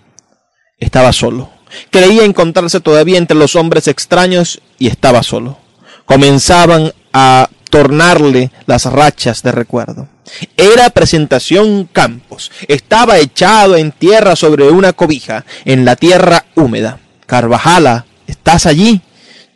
[0.79, 1.51] Estaba solo.
[1.91, 5.59] Creía encontrarse todavía entre los hombres extraños y estaba solo.
[6.05, 10.09] Comenzaban a tornarle las rachas de recuerdo.
[10.57, 12.51] Era presentación Campos.
[12.67, 17.01] Estaba echado en tierra sobre una cobija, en la tierra húmeda.
[17.27, 19.01] Carvajala, ¿estás allí?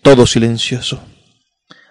[0.02, 1.00] Todo silencioso.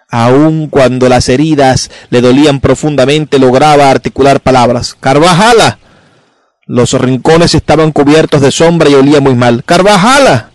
[0.08, 4.94] Aun cuando las heridas le dolían profundamente, lograba articular palabras.
[5.00, 5.78] Carvajala,
[6.72, 9.62] los rincones estaban cubiertos de sombra y olía muy mal.
[9.62, 10.52] Carvajala.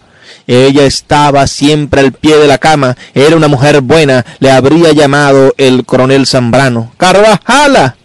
[0.47, 2.97] Ella estaba siempre al pie de la cama.
[3.13, 4.25] Era una mujer buena.
[4.39, 6.91] Le habría llamado el coronel Zambrano.
[6.97, 7.97] Carvajala.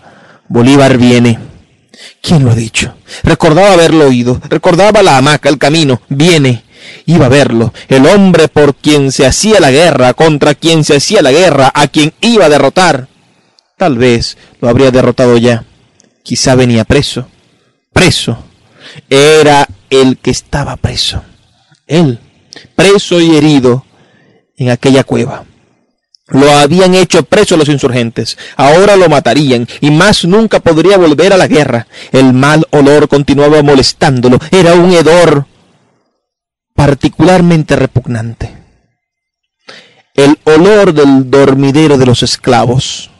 [0.46, 1.38] Bolívar viene.
[2.20, 2.94] ¿Quién lo ha dicho?
[3.22, 4.38] Recordaba haberlo oído.
[4.46, 6.03] Recordaba la hamaca, el camino.
[6.11, 6.64] Viene.
[7.07, 7.72] Iba a verlo.
[7.88, 11.88] El hombre por quien se hacía la guerra, contra quien se hacía la guerra, a
[11.88, 13.09] quien iba a derrotar.
[13.79, 15.64] Tal vez lo habría derrotado ya.
[16.22, 17.27] Quizá venía preso
[17.92, 18.38] preso.
[19.09, 21.22] Era el que estaba preso.
[21.87, 22.18] Él,
[22.74, 23.85] preso y herido
[24.57, 25.44] en aquella cueva.
[26.28, 28.38] Lo habían hecho preso los insurgentes.
[28.57, 31.87] Ahora lo matarían y más nunca podría volver a la guerra.
[32.11, 34.38] El mal olor continuaba molestándolo.
[34.50, 35.46] Era un hedor
[36.74, 38.57] particularmente repugnante.
[40.14, 43.11] El olor del dormidero de los esclavos.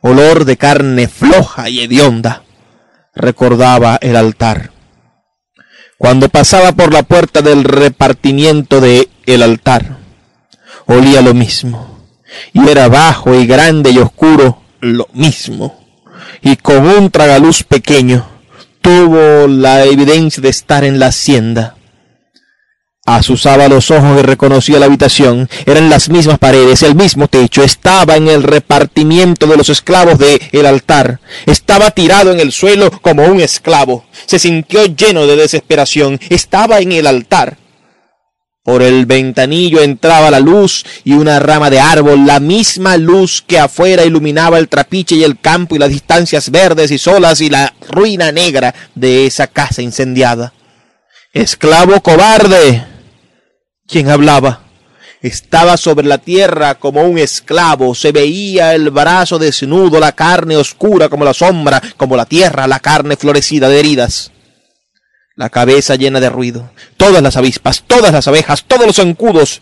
[0.00, 2.44] Olor de carne floja y hedionda
[3.18, 4.70] recordaba el altar.
[5.98, 9.98] Cuando pasaba por la puerta del repartimiento de el altar,
[10.86, 12.06] olía lo mismo,
[12.52, 15.84] y era bajo y grande y oscuro lo mismo,
[16.40, 18.26] y con un tragaluz pequeño
[18.80, 21.74] tuvo la evidencia de estar en la hacienda,
[23.10, 25.48] Asusaba los ojos y reconocía la habitación.
[25.64, 27.62] Eran las mismas paredes, el mismo techo.
[27.62, 31.18] Estaba en el repartimiento de los esclavos de el altar.
[31.46, 34.04] Estaba tirado en el suelo como un esclavo.
[34.26, 36.20] Se sintió lleno de desesperación.
[36.28, 37.56] Estaba en el altar.
[38.62, 43.58] Por el ventanillo entraba la luz y una rama de árbol, la misma luz que
[43.58, 47.72] afuera iluminaba el trapiche y el campo y las distancias verdes y solas y la
[47.88, 50.52] ruina negra de esa casa incendiada.
[51.32, 52.84] Esclavo cobarde,
[53.88, 54.60] quien hablaba.
[55.20, 61.08] Estaba sobre la tierra como un esclavo, se veía el brazo desnudo, la carne oscura
[61.08, 64.30] como la sombra, como la tierra, la carne florecida de heridas,
[65.34, 66.70] la cabeza llena de ruido.
[66.96, 69.60] Todas las avispas, todas las abejas, todos los zancudos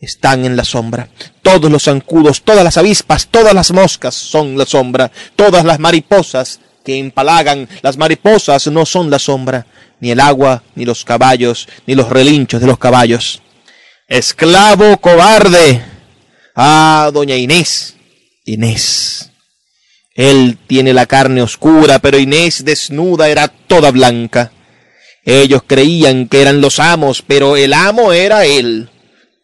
[0.00, 1.08] están en la sombra.
[1.42, 5.12] Todos los zancudos, todas las avispas, todas las moscas son la sombra.
[5.36, 9.66] Todas las mariposas que empalagan, las mariposas no son la sombra,
[10.00, 13.42] ni el agua, ni los caballos, ni los relinchos de los caballos
[14.08, 15.82] Esclavo cobarde.
[16.56, 17.94] Ah, doña Inés.
[18.46, 19.30] Inés.
[20.14, 24.50] Él tiene la carne oscura, pero Inés desnuda era toda blanca.
[25.26, 28.88] Ellos creían que eran los amos, pero el amo era él.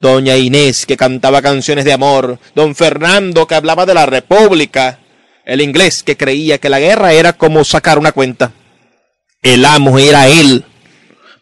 [0.01, 4.99] Doña Inés, que cantaba canciones de amor, don Fernando, que hablaba de la República,
[5.45, 8.53] el inglés, que creía que la guerra era como sacar una cuenta.
[9.43, 10.65] El amo era él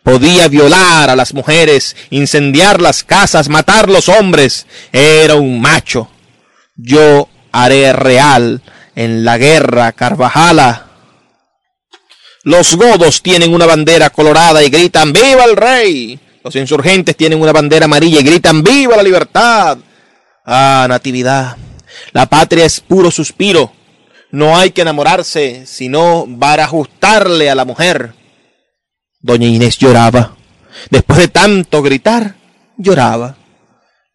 [0.03, 4.67] podía violar a las mujeres, incendiar las casas, matar los hombres.
[4.93, 6.09] Era un macho.
[6.77, 8.63] Yo haré real
[8.95, 10.87] en la guerra, Carvajala.
[12.45, 16.19] Los godos tienen una bandera colorada y gritan ¡Viva el rey!
[16.43, 19.79] Los insurgentes tienen una bandera amarilla y gritan ¡Viva la libertad!
[20.45, 21.57] Ah, Natividad,
[22.13, 23.73] La patria es puro suspiro.
[24.33, 28.15] No hay que enamorarse, sino para ajustarle a la mujer.
[29.23, 30.37] Doña Inés lloraba.
[30.91, 32.35] Después de tanto gritar,
[32.77, 33.37] lloraba.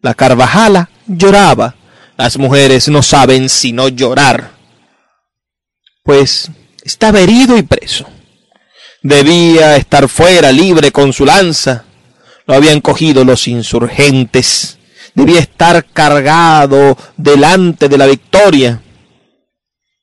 [0.00, 1.74] La Carvajala lloraba.
[2.16, 4.52] Las mujeres no saben sino llorar.
[6.04, 6.50] Pues
[6.82, 8.06] estaba herido y preso.
[9.02, 11.84] Debía estar fuera, libre, con su lanza.
[12.46, 14.78] Lo habían cogido los insurgentes.
[15.14, 18.82] Debía estar cargado delante de la victoria.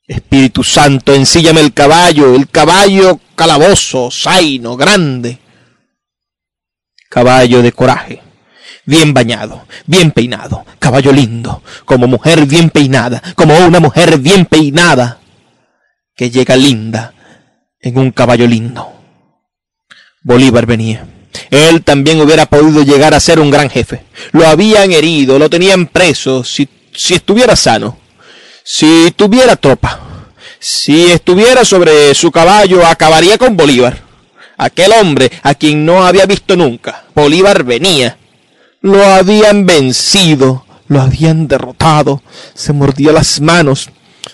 [0.08, 5.40] Espíritu Santo, ensíllame el caballo, el caballo calabozo, zaino, grande.
[7.10, 8.22] Caballo de coraje,
[8.86, 15.20] bien bañado, bien peinado, caballo lindo, como mujer bien peinada, como una mujer bien peinada,
[16.16, 17.14] que llega linda
[17.80, 18.92] en un caballo lindo.
[20.24, 21.08] Bolívar venía.
[21.52, 24.04] Él también hubiera podido llegar a ser un gran jefe.
[24.32, 27.98] Lo habían herido, lo tenían preso, si, si estuviera sano,
[28.64, 30.15] si tuviera tropa,
[30.60, 34.04] si estuviera sobre su caballo, acabaría con Bolívar.
[34.58, 37.06] Aquel hombre a quien no había visto nunca.
[37.14, 38.18] Bolívar venía.
[38.82, 42.22] Lo habían vencido, lo habían derrotado,
[42.54, 43.90] se mordía las manos.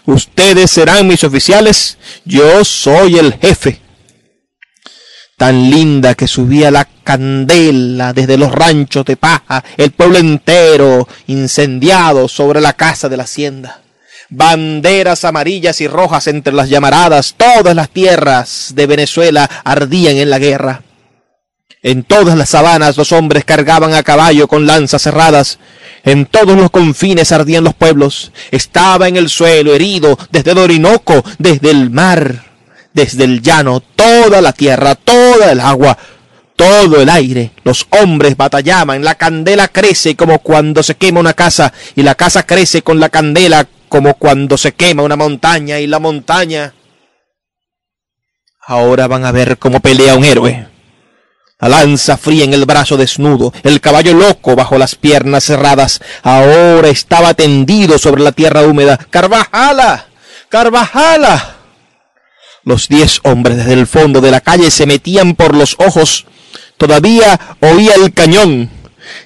[0.05, 3.81] Ustedes serán mis oficiales, yo soy el jefe
[5.41, 12.27] tan linda que subía la candela desde los ranchos de paja, el pueblo entero incendiado
[12.27, 13.81] sobre la casa de la hacienda.
[14.31, 20.39] Banderas amarillas y rojas entre las llamaradas, todas las tierras de Venezuela ardían en la
[20.39, 20.81] guerra.
[21.83, 25.59] En todas las sabanas los hombres cargaban a caballo con lanzas cerradas.
[26.03, 28.31] En todos los confines ardían los pueblos.
[28.49, 32.51] Estaba en el suelo herido desde el Orinoco, desde el mar
[32.93, 35.97] desde el llano, toda la tierra, toda el agua,
[36.55, 37.51] todo el aire.
[37.63, 42.43] Los hombres batallaban, la candela crece como cuando se quema una casa, y la casa
[42.43, 46.73] crece con la candela como cuando se quema una montaña, y la montaña...
[48.65, 50.65] Ahora van a ver cómo pelea un héroe.
[51.59, 55.99] La lanza fría en el brazo desnudo, el caballo loco bajo las piernas cerradas.
[56.23, 58.97] Ahora estaba tendido sobre la tierra húmeda.
[59.09, 60.05] Carvajala,
[60.47, 61.57] Carvajala.
[62.63, 66.27] Los diez hombres desde el fondo de la calle se metían por los ojos.
[66.77, 68.69] Todavía oía el cañón.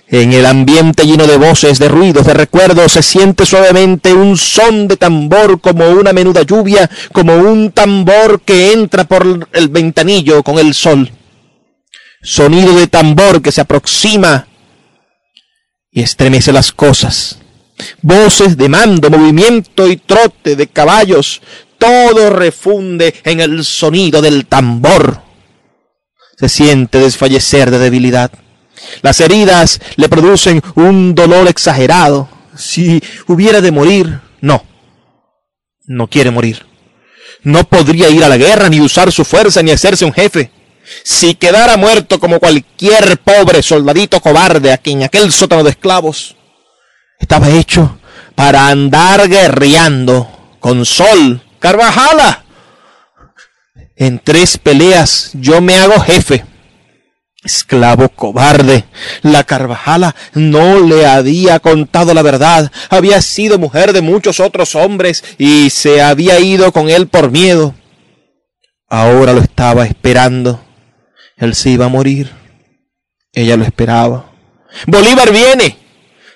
[0.07, 4.87] En el ambiente lleno de voces, de ruidos, de recuerdos, se siente suavemente un son
[4.87, 10.59] de tambor como una menuda lluvia, como un tambor que entra por el ventanillo con
[10.59, 11.11] el sol.
[12.21, 14.47] Sonido de tambor que se aproxima
[15.91, 17.39] y estremece las cosas.
[18.01, 21.41] Voces de mando, movimiento y trote de caballos,
[21.79, 25.21] todo refunde en el sonido del tambor.
[26.37, 28.31] Se siente desfallecer de debilidad.
[29.01, 32.29] Las heridas le producen un dolor exagerado.
[32.55, 34.63] Si hubiera de morir, no.
[35.85, 36.65] No quiere morir.
[37.43, 40.51] No podría ir a la guerra, ni usar su fuerza, ni hacerse un jefe.
[41.03, 46.35] Si quedara muerto como cualquier pobre soldadito cobarde aquí en aquel sótano de esclavos,
[47.19, 47.99] estaba hecho
[48.35, 52.45] para andar guerreando con sol Carvajala.
[53.95, 56.45] En tres peleas yo me hago jefe.
[57.45, 58.85] Esclavo cobarde.
[59.21, 62.71] La Carvajala no le había contado la verdad.
[62.89, 67.75] Había sido mujer de muchos otros hombres y se había ido con él por miedo.
[68.89, 70.65] Ahora lo estaba esperando.
[71.37, 72.31] Él se iba a morir.
[73.31, 74.31] Ella lo esperaba.
[74.87, 75.77] Bolívar viene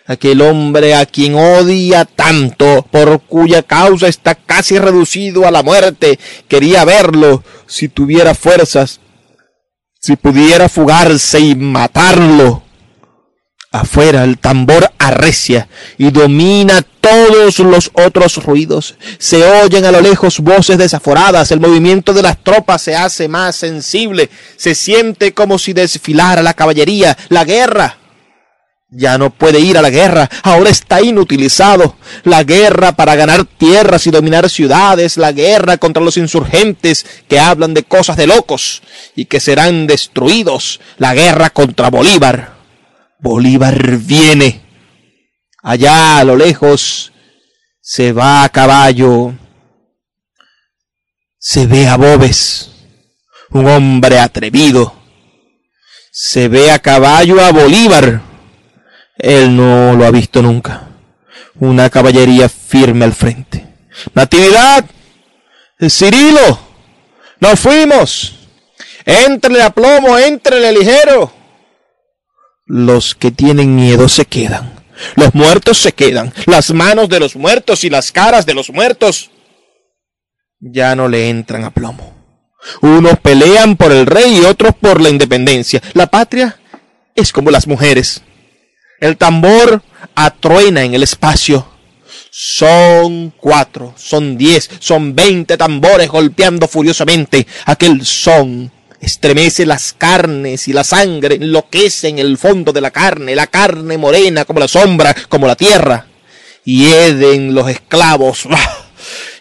[0.09, 6.17] aquel hombre a quien odia tanto, por cuya causa está casi reducido a la muerte,
[6.47, 9.01] quería verlo si tuviera fuerzas,
[9.99, 12.63] si pudiera fugarse y matarlo.
[13.71, 15.67] Afuera el tambor arrecia
[15.99, 18.95] y domina todos los otros ruidos.
[19.19, 23.55] Se oyen a lo lejos voces desaforadas, el movimiento de las tropas se hace más
[23.55, 27.98] sensible, se siente como si desfilara la caballería, la guerra
[28.91, 31.95] ya no puede ir a la guerra, ahora está inutilizado.
[32.23, 37.73] La guerra para ganar tierras y dominar ciudades, la guerra contra los insurgentes que hablan
[37.73, 38.81] de cosas de locos
[39.15, 42.57] y que serán destruidos, la guerra contra Bolívar.
[43.19, 44.61] Bolívar viene.
[45.61, 47.11] Allá a lo lejos
[47.81, 49.33] se va a caballo.
[51.37, 52.71] Se ve a Bobes,
[53.51, 54.93] un hombre atrevido.
[56.11, 58.28] Se ve a caballo a Bolívar
[59.19, 60.87] él no lo ha visto nunca.
[61.59, 63.67] Una caballería firme al frente.
[64.15, 64.85] Natividad,
[65.87, 66.59] Cirilo,
[67.39, 68.35] nos fuimos.
[69.05, 71.31] Entrele a plomo, entrele ligero.
[72.65, 74.79] Los que tienen miedo se quedan.
[75.15, 79.31] Los muertos se quedan, las manos de los muertos y las caras de los muertos
[80.59, 82.13] ya no le entran a plomo.
[82.81, 85.81] Unos pelean por el rey y otros por la independencia.
[85.93, 86.59] La patria
[87.15, 88.21] es como las mujeres.
[88.99, 89.81] El tambor
[90.15, 91.65] atruena en el espacio.
[92.31, 97.47] Son cuatro, son diez, son veinte tambores golpeando furiosamente.
[97.65, 98.71] Aquel son
[99.01, 103.97] estremece las carnes y la sangre enloquece en el fondo de la carne, la carne
[103.97, 106.05] morena como la sombra, como la tierra.
[106.65, 108.45] Y heden los esclavos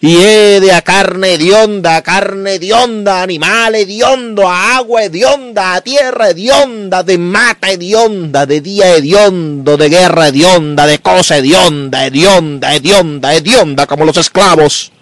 [0.00, 6.30] y de a carne hedionda, a carne hedionda, animal hediondo, a agua hedionda, a tierra
[6.30, 13.34] hedionda, de mata hedionda, de día hediondo, de guerra hedionda, de cosa hedionda, hedionda, hedionda,
[13.34, 14.92] hedionda, como los esclavos.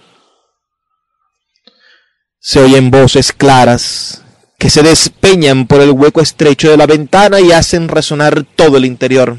[2.40, 4.22] Se oyen voces claras
[4.58, 8.84] que se despeñan por el hueco estrecho de la ventana y hacen resonar todo el
[8.84, 9.36] interior.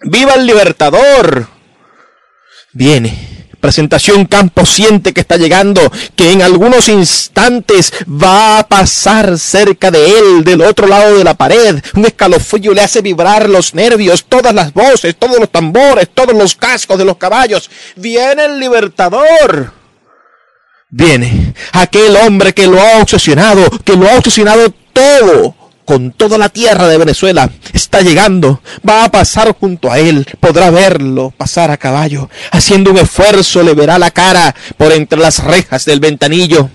[0.00, 1.46] ¡Viva el libertador!
[2.72, 5.80] Viene presentación Campo siente que está llegando,
[6.16, 11.34] que en algunos instantes va a pasar cerca de él, del otro lado de la
[11.34, 11.80] pared.
[11.94, 16.56] Un escalofrío le hace vibrar los nervios, todas las voces, todos los tambores, todos los
[16.56, 17.70] cascos de los caballos.
[17.96, 19.72] Viene el libertador.
[20.90, 26.48] Viene aquel hombre que lo ha obsesionado, que lo ha obsesionado todo con toda la
[26.48, 27.50] tierra de Venezuela.
[27.72, 32.28] Está llegando, va a pasar junto a él, podrá verlo pasar a caballo.
[32.50, 36.70] Haciendo un esfuerzo le verá la cara por entre las rejas del ventanillo.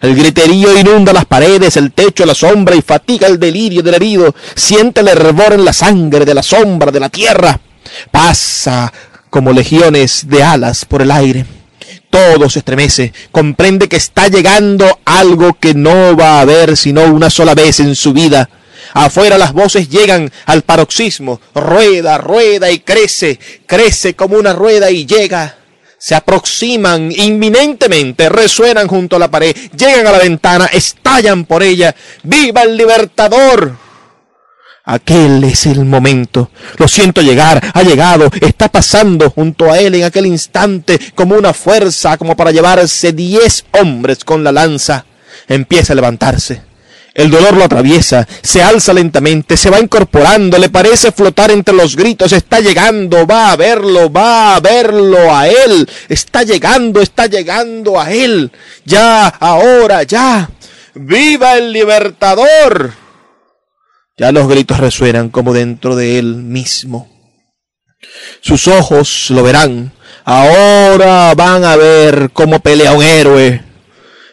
[0.00, 4.34] El griterío inunda las paredes, el techo, la sombra y fatiga el delirio del herido.
[4.56, 7.60] Siente el hervor en la sangre de la sombra de la tierra.
[8.10, 8.92] Pasa
[9.30, 11.61] como legiones de alas por el aire
[12.12, 17.30] todo se estremece, comprende que está llegando algo que no va a ver sino una
[17.30, 18.50] sola vez en su vida.
[18.92, 25.06] Afuera las voces llegan al paroxismo, rueda, rueda y crece, crece como una rueda y
[25.06, 25.56] llega.
[25.96, 31.94] Se aproximan inminentemente, resuenan junto a la pared, llegan a la ventana, estallan por ella.
[32.24, 33.78] ¡Viva el libertador!
[34.84, 36.50] Aquel es el momento.
[36.76, 41.52] Lo siento llegar, ha llegado, está pasando junto a él en aquel instante como una
[41.52, 45.06] fuerza, como para llevarse diez hombres con la lanza.
[45.46, 46.62] Empieza a levantarse.
[47.14, 51.94] El dolor lo atraviesa, se alza lentamente, se va incorporando, le parece flotar entre los
[51.94, 58.00] gritos, está llegando, va a verlo, va a verlo a él, está llegando, está llegando
[58.00, 58.50] a él,
[58.86, 60.48] ya, ahora, ya.
[60.94, 63.01] ¡Viva el libertador!
[64.16, 67.08] Ya los gritos resuenan como dentro de él mismo.
[68.40, 69.92] Sus ojos lo verán.
[70.24, 73.62] Ahora van a ver cómo pelea un héroe.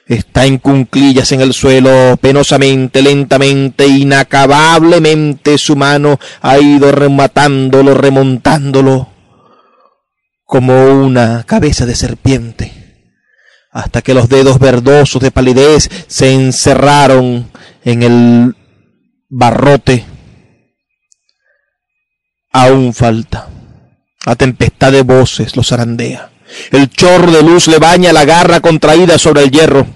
[0.06, 9.10] Está en cunclillas en el suelo, penosamente, lentamente, inacabablemente su mano ha ido rematándolo, remontándolo,
[10.46, 12.74] como una cabeza de serpiente,
[13.72, 17.52] hasta que los dedos verdosos de palidez se encerraron
[17.86, 18.56] en el
[19.30, 20.06] barrote,
[22.52, 23.48] aún falta.
[24.26, 26.30] La tempestad de voces lo zarandea.
[26.72, 29.88] El chorro de luz le baña la garra contraída sobre el hierro.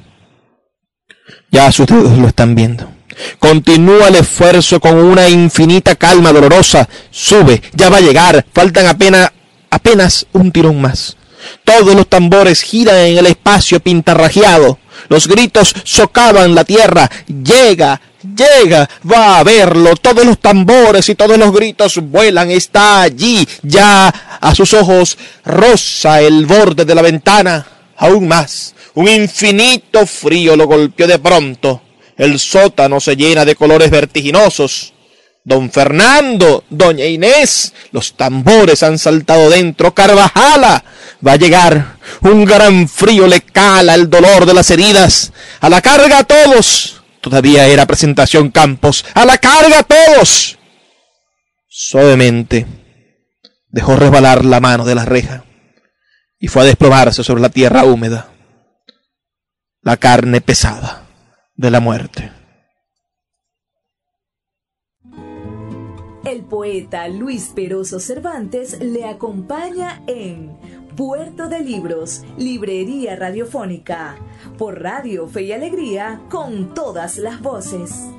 [1.51, 2.89] Ya sus dedos lo están viendo.
[3.37, 6.87] Continúa el esfuerzo con una infinita calma dolorosa.
[7.11, 8.45] Sube, ya va a llegar.
[8.53, 9.31] Faltan apenas,
[9.69, 11.17] apenas un tirón más.
[11.63, 14.79] Todos los tambores giran en el espacio pintarrajeado.
[15.09, 17.09] Los gritos socavan la tierra.
[17.27, 17.99] Llega,
[18.35, 24.07] llega, va a verlo, todos los tambores y todos los gritos vuelan, está allí, ya
[24.07, 27.65] a sus ojos rosa el borde de la ventana,
[27.97, 31.81] aún más, un infinito frío lo golpeó de pronto,
[32.17, 34.93] el sótano se llena de colores vertiginosos,
[35.45, 40.85] Don Fernando, Doña Inés, los tambores han saltado dentro, Carvajala
[41.25, 45.81] va a llegar, un gran frío le cala el dolor de las heridas, a la
[45.81, 49.05] carga a todos, Todavía era presentación Campos.
[49.13, 50.59] ¡A la carga todos!
[51.69, 52.67] Suavemente
[53.69, 55.45] dejó resbalar la mano de la reja
[56.37, 58.27] y fue a desplomarse sobre la tierra húmeda.
[59.81, 61.07] La carne pesada
[61.55, 62.29] de la muerte.
[66.25, 70.57] El poeta Luis Peroso Cervantes le acompaña en
[70.95, 74.15] Puerto de Libros, Librería Radiofónica,
[74.59, 78.09] por Radio Fe y Alegría, con todas las voces.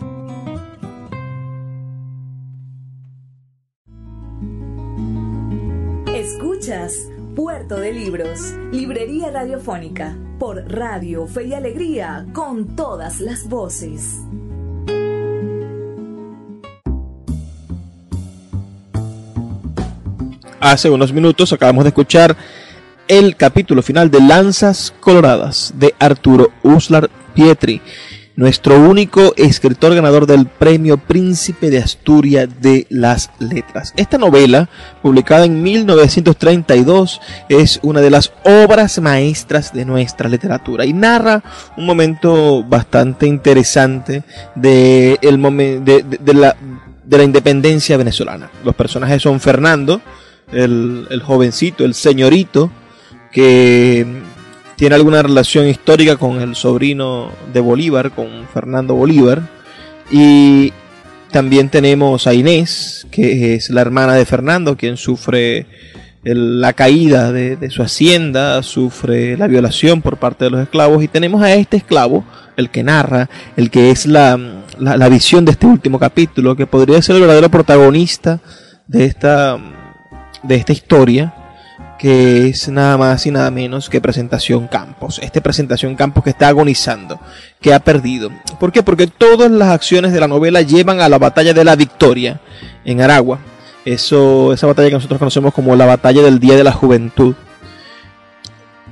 [6.13, 6.97] Escuchas
[7.37, 14.19] Puerto de Libros, Librería Radiofónica, por Radio Fe y Alegría, con todas las voces.
[20.65, 22.35] hace unos minutos acabamos de escuchar
[23.09, 27.81] el capítulo final de Lanzas Coloradas de Arturo Uslar Pietri,
[28.37, 33.93] nuestro único escritor ganador del premio Príncipe de Asturias de las Letras.
[33.97, 34.69] Esta novela,
[35.03, 41.43] publicada en 1932, es una de las obras maestras de nuestra literatura y narra
[41.77, 44.25] un momento bastante interesante
[44.55, 45.41] de, el
[45.85, 46.57] de, la,
[47.05, 48.51] de la independencia venezolana.
[48.65, 50.01] Los personajes son Fernando,
[50.53, 52.71] el, el jovencito, el señorito,
[53.35, 54.07] que
[54.77, 59.43] tiene alguna relación histórica con el sobrino de Bolívar, con Fernando Bolívar.
[60.11, 60.73] Y
[61.31, 65.67] también tenemos a Inés, que es la hermana de Fernando, quien sufre
[66.23, 71.03] la caída de, su hacienda, sufre la violación por parte de los esclavos.
[71.03, 72.25] Y tenemos a este esclavo,
[72.57, 74.39] el que narra, el que es la,
[74.79, 78.41] la visión de este último capítulo, que podría ser el verdadero protagonista
[78.87, 79.59] de esta,
[80.45, 81.35] de esta historia
[81.99, 85.21] que es nada más y nada menos que Presentación Campos.
[85.23, 87.21] Este Presentación Campos que está agonizando,
[87.61, 88.31] que ha perdido.
[88.59, 88.83] ¿Por qué?
[88.83, 92.41] Porque todas las acciones de la novela llevan a la batalla de la victoria
[92.85, 93.39] en Aragua.
[93.85, 97.35] Eso, esa batalla que nosotros conocemos como la batalla del Día de la Juventud.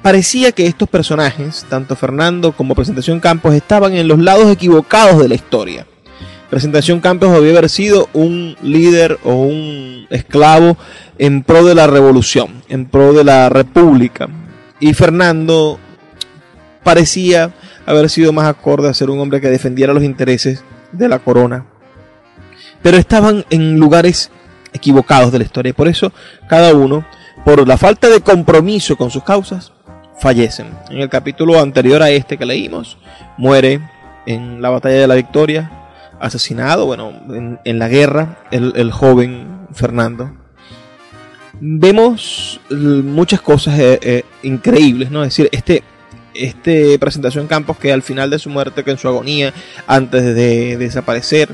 [0.03, 5.29] Parecía que estos personajes, tanto Fernando como Presentación Campos, estaban en los lados equivocados de
[5.29, 5.87] la historia.
[6.53, 10.77] Presentación Campos haber sido un líder o un esclavo
[11.17, 14.29] en pro de la revolución, en pro de la república.
[14.79, 15.79] Y Fernando
[16.83, 17.55] parecía
[17.87, 21.65] haber sido más acorde a ser un hombre que defendiera los intereses de la corona.
[22.83, 24.31] Pero estaban en lugares
[24.75, 25.71] equivocados de la historia.
[25.71, 26.13] Y por eso
[26.51, 27.07] cada uno,
[27.47, 29.73] por la falta de compromiso con sus causas,
[30.19, 30.67] fallecen.
[30.91, 32.99] En el capítulo anterior a este que leímos,
[33.39, 33.81] muere
[34.27, 35.79] en la batalla de la victoria
[36.23, 37.13] asesinado, bueno,
[37.65, 40.33] en, la guerra, el, joven Fernando.
[41.61, 45.23] Vemos muchas cosas eh, eh, increíbles, ¿no?
[45.23, 45.83] Es decir, este,
[46.35, 49.53] este presentación Campos que al final de su muerte, que en su agonía,
[49.87, 51.49] antes de, desaparecer,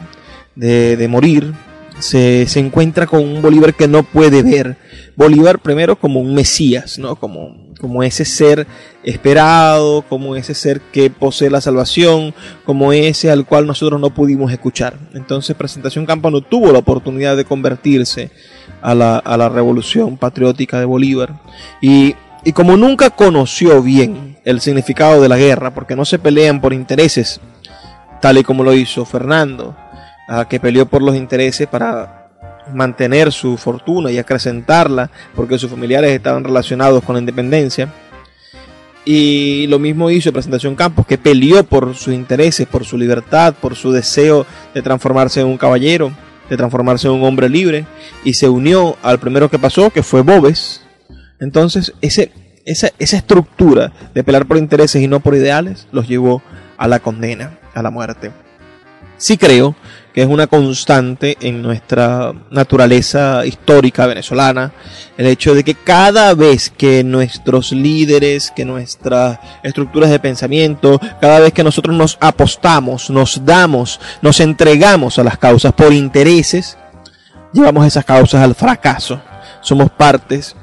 [0.54, 1.52] de, morir,
[1.98, 4.76] se, se, encuentra con un Bolívar que no puede ver.
[5.16, 7.16] Bolívar primero como un Mesías, ¿no?
[7.16, 8.66] Como como ese ser
[9.02, 12.34] esperado, como ese ser que posee la salvación,
[12.64, 14.98] como ese al cual nosotros no pudimos escuchar.
[15.14, 18.30] Entonces Presentación Campo no tuvo la oportunidad de convertirse
[18.82, 21.40] a la, revolución patriótica de Bolívar.
[21.80, 26.60] Y, y como nunca conoció bien el significado de la guerra, porque no se pelean
[26.60, 27.40] por intereses,
[28.20, 29.76] tal y como lo hizo Fernando,
[30.48, 32.18] que peleó por los intereses para
[32.72, 37.88] mantener su fortuna y acrecentarla porque sus familiares estaban relacionados con la independencia.
[39.04, 43.74] Y lo mismo hizo Presentación Campos, que peleó por sus intereses, por su libertad, por
[43.74, 46.12] su deseo de transformarse en un caballero,
[46.50, 47.86] de transformarse en un hombre libre,
[48.22, 50.82] y se unió al primero que pasó, que fue Bobes.
[51.40, 52.32] Entonces, ese,
[52.66, 56.42] esa, esa estructura de pelear por intereses y no por ideales los llevó
[56.76, 58.30] a la condena, a la muerte.
[59.16, 59.74] Sí creo
[60.18, 64.72] que es una constante en nuestra naturaleza histórica venezolana,
[65.16, 71.38] el hecho de que cada vez que nuestros líderes, que nuestras estructuras de pensamiento, cada
[71.38, 76.76] vez que nosotros nos apostamos, nos damos, nos entregamos a las causas por intereses,
[77.52, 79.20] llevamos esas causas al fracaso.
[79.60, 80.56] Somos partes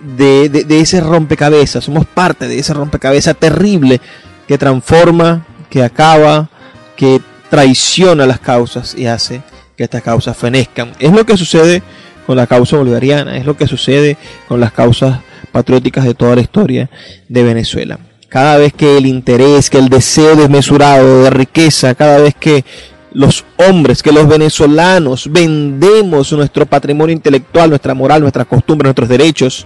[0.00, 4.00] de, de ese rompecabezas, somos parte de ese rompecabezas terrible
[4.48, 6.48] que transforma, que acaba,
[6.96, 7.20] que
[7.54, 9.40] traiciona las causas y hace
[9.76, 10.90] que estas causas fenezcan.
[10.98, 11.84] Es lo que sucede
[12.26, 14.16] con la causa bolivariana, es lo que sucede
[14.48, 15.20] con las causas
[15.52, 16.90] patrióticas de toda la historia
[17.28, 18.00] de Venezuela.
[18.28, 22.64] Cada vez que el interés, que el deseo desmesurado de riqueza, cada vez que
[23.12, 29.64] los hombres, que los venezolanos vendemos nuestro patrimonio intelectual, nuestra moral, nuestras costumbres, nuestros derechos,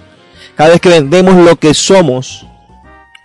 [0.54, 2.44] cada vez que vendemos lo que somos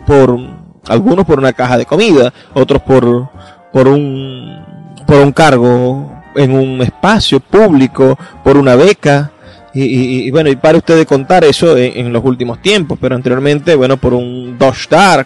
[0.07, 0.39] por
[0.87, 3.29] algunos por una caja de comida, otros por
[3.73, 4.63] por un,
[5.05, 9.31] por un cargo en un espacio público, por una beca.
[9.75, 13.97] Y, bueno, y para usted de contar eso en, los últimos tiempos, pero anteriormente, bueno,
[13.97, 15.25] por un Dodge Dark,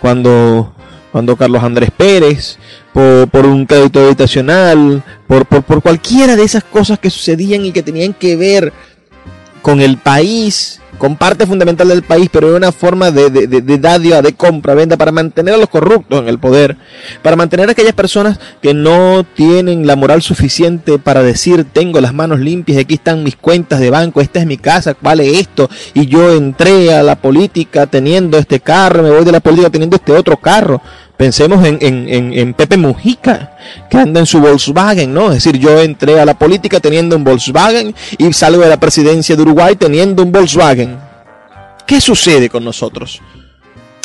[0.00, 0.72] cuando,
[1.10, 2.58] cuando Carlos Andrés Pérez,
[2.92, 7.72] por, por un crédito habitacional, por, por, por cualquiera de esas cosas que sucedían y
[7.72, 8.72] que tenían que ver
[9.62, 13.60] con el país, con parte fundamental del país, pero de una forma de, de, de,
[13.60, 16.76] de de compra, venta, para mantener a los corruptos en el poder,
[17.22, 22.12] para mantener a aquellas personas que no tienen la moral suficiente para decir, tengo las
[22.12, 26.06] manos limpias, aquí están mis cuentas de banco, esta es mi casa, vale esto, y
[26.06, 30.12] yo entré a la política teniendo este carro, me voy de la política teniendo este
[30.12, 30.82] otro carro.
[31.18, 33.56] Pensemos en, en, Pepe Mujica,
[33.90, 35.32] que anda en su Volkswagen, ¿no?
[35.32, 39.34] Es decir, yo entré a la política teniendo un Volkswagen y salgo de la presidencia
[39.34, 40.96] de Uruguay teniendo un Volkswagen.
[41.88, 43.20] ¿Qué sucede con nosotros?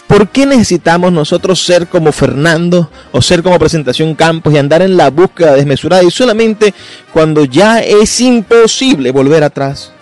[0.08, 4.98] ¿Por qué necesitamos nosotros ser como Fernando o ser como Presentación Campos y andar en
[4.98, 6.74] la búsqueda desmesurada y solamente
[7.14, 9.94] cuando ya es imposible volver atrás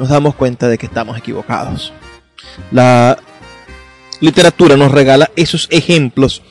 [0.00, 1.92] nos damos cuenta de que estamos equivocados?
[2.72, 3.16] La
[4.18, 6.42] literatura nos regala esos ejemplos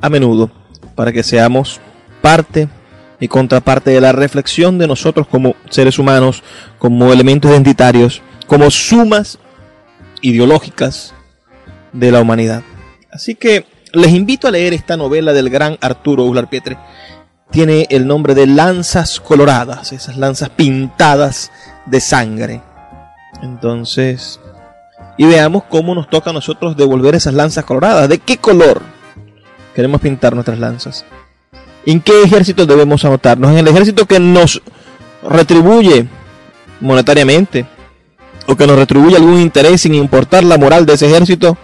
[0.00, 0.50] a menudo
[0.94, 1.80] para que seamos
[2.22, 2.68] parte
[3.20, 6.42] y contraparte de la reflexión de nosotros como seres humanos,
[6.78, 9.38] como elementos identitarios, como sumas
[10.22, 11.14] ideológicas
[11.92, 12.62] de la humanidad.
[13.10, 16.78] Así que les invito a leer esta novela del gran Arturo Uslar Pietre.
[17.50, 21.50] Tiene el nombre de Lanzas Coloradas, esas lanzas pintadas
[21.86, 22.62] de sangre.
[23.42, 24.38] Entonces,
[25.16, 28.08] y veamos cómo nos toca a nosotros devolver esas lanzas coloradas.
[28.08, 28.82] ¿De qué color?
[29.78, 31.04] Queremos pintar nuestras lanzas.
[31.86, 33.52] ¿En qué ejército debemos anotarnos?
[33.52, 34.60] ¿En el ejército que nos
[35.22, 36.04] retribuye
[36.80, 37.64] monetariamente?
[38.48, 41.56] ¿O que nos retribuye algún interés sin importar la moral de ese ejército?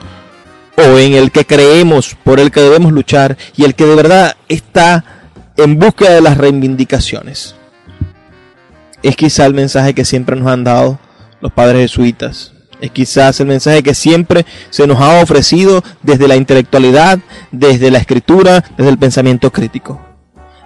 [0.76, 4.36] ¿O en el que creemos, por el que debemos luchar y el que de verdad
[4.48, 5.04] está
[5.56, 7.56] en búsqueda de las reivindicaciones?
[9.02, 11.00] Es quizá el mensaje que siempre nos han dado
[11.40, 16.36] los padres jesuitas es quizás el mensaje que siempre se nos ha ofrecido desde la
[16.36, 17.18] intelectualidad,
[17.50, 20.00] desde la escritura, desde el pensamiento crítico.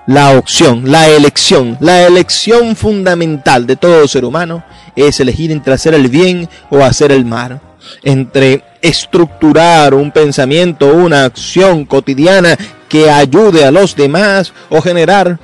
[0.07, 4.65] La opción, la elección, la elección fundamental de todo ser humano
[4.97, 7.61] es elegir entre hacer el bien o hacer el mal,
[8.03, 12.57] entre estructurar un pensamiento, una acción cotidiana
[12.89, 15.39] que ayude a los demás o generar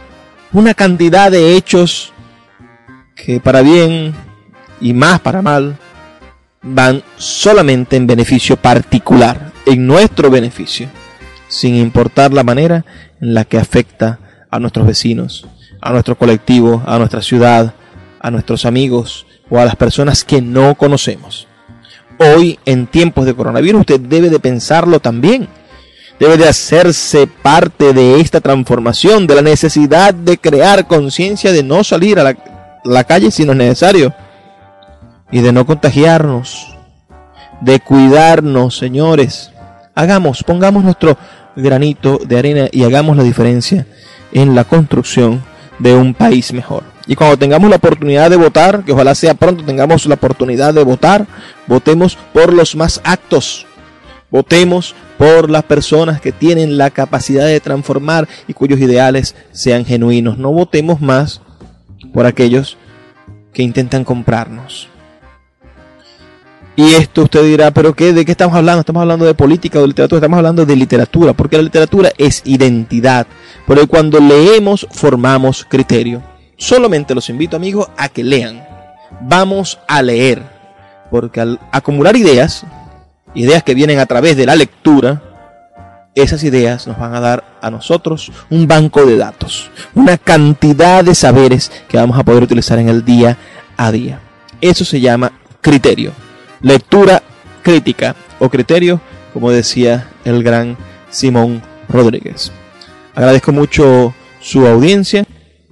[0.53, 2.13] una cantidad de hechos
[3.15, 4.15] que para bien
[4.81, 5.77] y más para mal
[6.65, 10.89] van solamente en beneficio particular, en nuestro beneficio,
[11.47, 12.85] sin importar la manera
[13.21, 14.19] en la que afecta
[14.51, 15.47] a nuestros vecinos,
[15.81, 17.75] a nuestro colectivo, a nuestra ciudad,
[18.21, 21.47] a nuestros amigos o a las personas que no conocemos.
[22.19, 25.49] Hoy, en tiempos de coronavirus, usted debe de pensarlo también.
[26.19, 31.83] Debe de hacerse parte de esta transformación, de la necesidad de crear conciencia de no
[31.83, 32.37] salir a la,
[32.85, 34.15] la calle si no es necesario
[35.35, 36.77] y de no contagiarnos,
[37.61, 39.51] de cuidarnos, señores.
[39.97, 41.19] Hagamos, pongamos nuestro
[41.57, 43.85] granito de arena y hagamos la diferencia
[44.31, 45.43] en la construcción
[45.81, 46.85] de un país mejor.
[47.09, 50.85] Y cuando tengamos la oportunidad de votar, que ojalá sea pronto tengamos la oportunidad de
[50.85, 51.27] votar,
[51.67, 53.67] votemos por los más actos.
[54.31, 60.39] Votemos por las personas que tienen la capacidad de transformar y cuyos ideales sean genuinos.
[60.39, 61.41] No votemos más
[62.13, 62.79] por aquellos
[63.53, 64.94] que intentan comprarnos.
[66.77, 68.81] Y esto usted dirá, pero qué, ¿de qué estamos hablando?
[68.81, 72.43] Estamos hablando de política o de literatura, estamos hablando de literatura, porque la literatura es
[72.45, 73.29] identidad.
[73.67, 76.21] Pero cuando leemos, formamos criterio.
[76.57, 78.67] Solamente los invito, amigos, a que lean.
[79.21, 80.43] Vamos a leer,
[81.13, 82.65] porque al acumular ideas,
[83.35, 85.23] ideas que vienen a través de la lectura,
[86.17, 91.15] esas ideas nos van a dar a nosotros un banco de datos, una cantidad de
[91.15, 93.37] saberes que vamos a poder utilizar en el día
[93.77, 94.21] a día.
[94.61, 96.13] Eso se llama criterio
[96.65, 97.23] lectura
[97.63, 99.01] crítica o criterio,
[99.33, 100.77] como decía el gran
[101.11, 102.51] Simón Rodríguez.
[103.15, 105.25] Agradezco mucho su audiencia,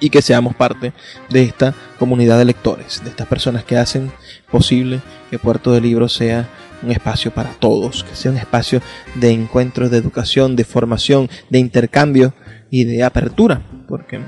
[0.00, 0.92] y que seamos parte
[1.28, 4.12] de esta comunidad de lectores, de estas personas que hacen
[4.50, 5.00] posible
[5.30, 6.48] que Puerto de Libros sea
[6.82, 8.80] un espacio para todos, que sea un espacio
[9.16, 12.32] de encuentro, de educación, de formación, de intercambio
[12.70, 14.20] y de apertura, porque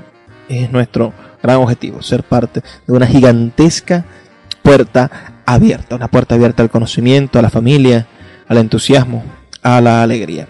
[0.51, 4.05] es nuestro gran objetivo, ser parte de una gigantesca
[4.61, 8.07] puerta abierta, una puerta abierta al conocimiento, a la familia,
[8.47, 9.23] al entusiasmo,
[9.63, 10.47] a la alegría.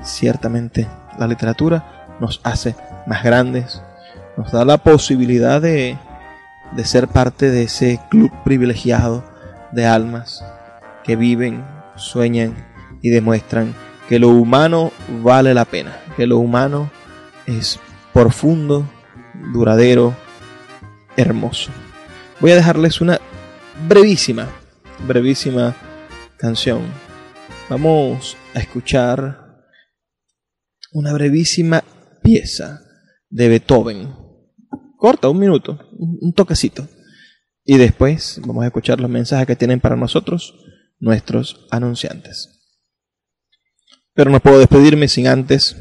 [0.03, 0.88] ciertamente
[1.18, 2.76] la literatura nos hace
[3.07, 3.82] más grandes,
[4.38, 5.97] nos da la posibilidad de,
[6.72, 9.24] de ser parte de ese club privilegiado
[9.72, 10.43] de almas
[11.03, 11.64] que viven,
[11.95, 12.55] sueñan
[13.01, 13.74] y demuestran
[14.07, 14.91] que lo humano
[15.22, 16.89] vale la pena, que lo humano
[17.46, 17.80] es
[18.14, 18.89] profundo,
[19.54, 20.16] duradero,
[21.18, 21.72] hermoso.
[22.39, 23.20] Voy a dejarles una
[23.88, 24.50] brevísima,
[25.08, 25.76] brevísima
[26.38, 26.82] canción.
[27.70, 29.66] Vamos a escuchar
[30.91, 31.84] una brevísima
[32.22, 32.82] pieza
[33.30, 34.16] de Beethoven.
[34.98, 36.88] Corta, un minuto, un toquecito.
[37.66, 40.54] Y después vamos a escuchar los mensajes que tienen para nosotros
[41.00, 42.50] nuestros anunciantes.
[44.14, 45.76] Pero no puedo despedirme sin antes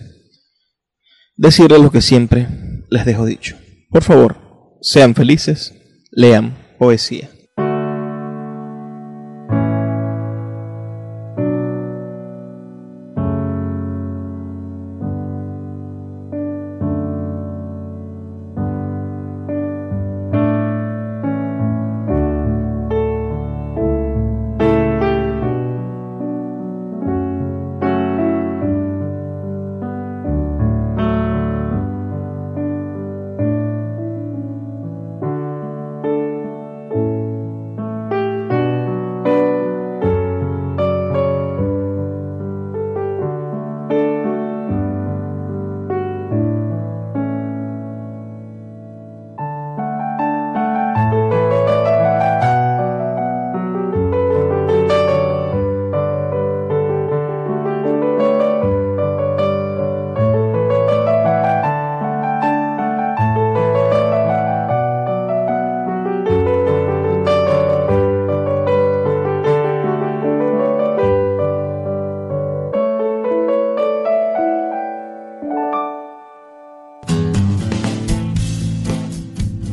[1.37, 2.49] decirles lo que siempre
[2.91, 3.57] les dejo dicho.
[3.91, 5.75] Por favor, sean felices,
[6.11, 7.31] lean poesía.